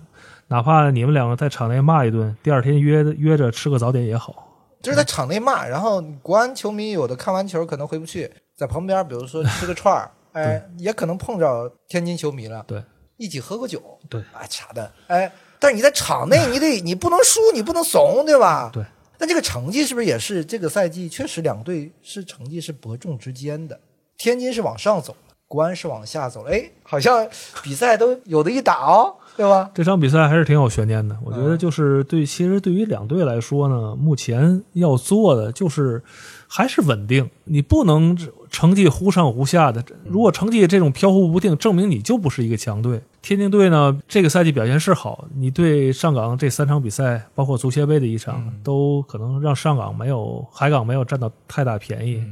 [0.49, 4.45] 哪怕你们两个在场内骂一顿，第二天约约着吃个早点也好。
[4.81, 12.83] 就是在场内骂，然后国安球迷有的看完球可能回不去，在旁边比如说吃个串儿， 哎，也可能碰着天津球迷了，对，
[13.17, 18.71] 一起喝个酒，对啊，啥的，哎，但是你在场内，你得你不能输，你不能怂，对吧？
[18.73, 18.85] 对。
[19.19, 23.79] 但这个成绩是不是也是这个赛季确实两队是成绩是伯仲之间的？
[24.17, 27.29] 天津是往上走了，国安是往下走了，哎，好像
[27.63, 29.71] 比赛都有的一打哦，对吧？
[29.75, 31.17] 这场比赛还是挺有悬念的。
[31.25, 36.03] 我觉得就是对，其实对于两队来说呢，目前要做的就是
[36.47, 38.17] 还是稳定，你不能
[38.51, 39.85] 成绩忽上忽下的。
[40.05, 43.01] 如果成绩这种飘忽不定，证明你就不是一个强队。
[43.23, 52.23] 天津队呢，这个赛季表现是好，你对上港这三场比赛，包括足协杯的一场，都可能让上港没有海港没有占到太大便宜。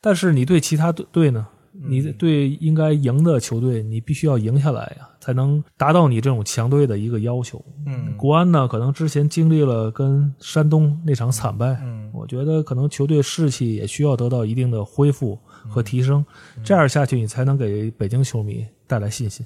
[0.00, 1.46] 但是你对其他队队呢？
[1.84, 7.64] 你对应该赢的球队，你必须要赢下来呀，才能达到你这种强队的一个要求。
[7.86, 15.38] 嗯国安呢，可能之前经历了跟山东那场惨败，嗯我觉得可能球队士气也需要得到一定的恢复
[15.68, 16.24] 和提升，
[16.64, 19.44] 这样下去你才能给北京球迷带来信心。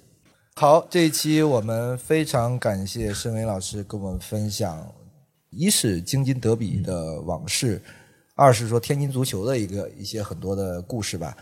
[0.54, 4.90] 好，这一期我们非常感谢申伟老师跟我们分享，
[5.50, 7.82] 一是京津德比的往事，
[8.34, 11.36] 二是说天津足球的一个一些很多的故事吧。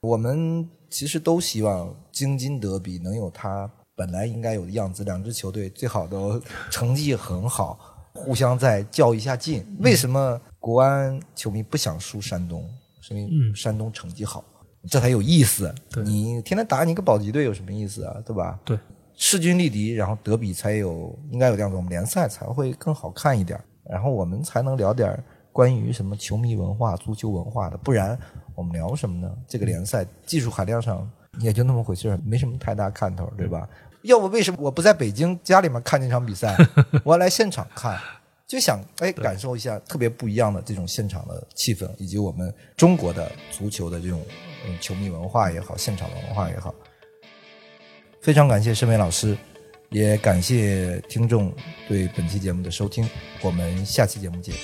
[0.00, 7.78] 我们其实都希望京津德比能有它本来应该有的样子，两支球队最好都成绩很好，
[8.12, 9.64] 互相再较一下劲。
[9.80, 12.68] 为什么国安球迷不想输山东？
[13.06, 14.42] 是因为山东成绩好，
[14.88, 15.72] 这才有意思。
[16.04, 18.16] 你天天打你个保级队有什么意思啊？
[18.26, 18.58] 对吧？
[18.64, 18.76] 对，
[19.14, 28.18] 势均力敌，然后德比才有应该有这样子，我们联赛才会更好看一点，然后我们才能聊点关于什么球迷文化、足球文化的，不然
[28.56, 29.32] 我们聊什么呢？
[29.46, 33.68] 这个联赛技术含量上也就那么回事儿，没什么太大看头，对吧？
[34.02, 36.56] 要不为什么我不在北京家里面看这场比赛，
[37.04, 37.98] 我要来现场看？
[38.46, 44.24] 就想哎感受一下特别不一样的这种现场的气氛，以及我们中国的足球的这种
[44.66, 46.74] 嗯球迷文化也好，现场的文化也好。
[48.20, 49.36] 非常感谢申伟老师，
[49.90, 51.52] 也感谢听众
[51.88, 53.08] 对本期节目的收听，
[53.42, 54.54] 我们下期节目见。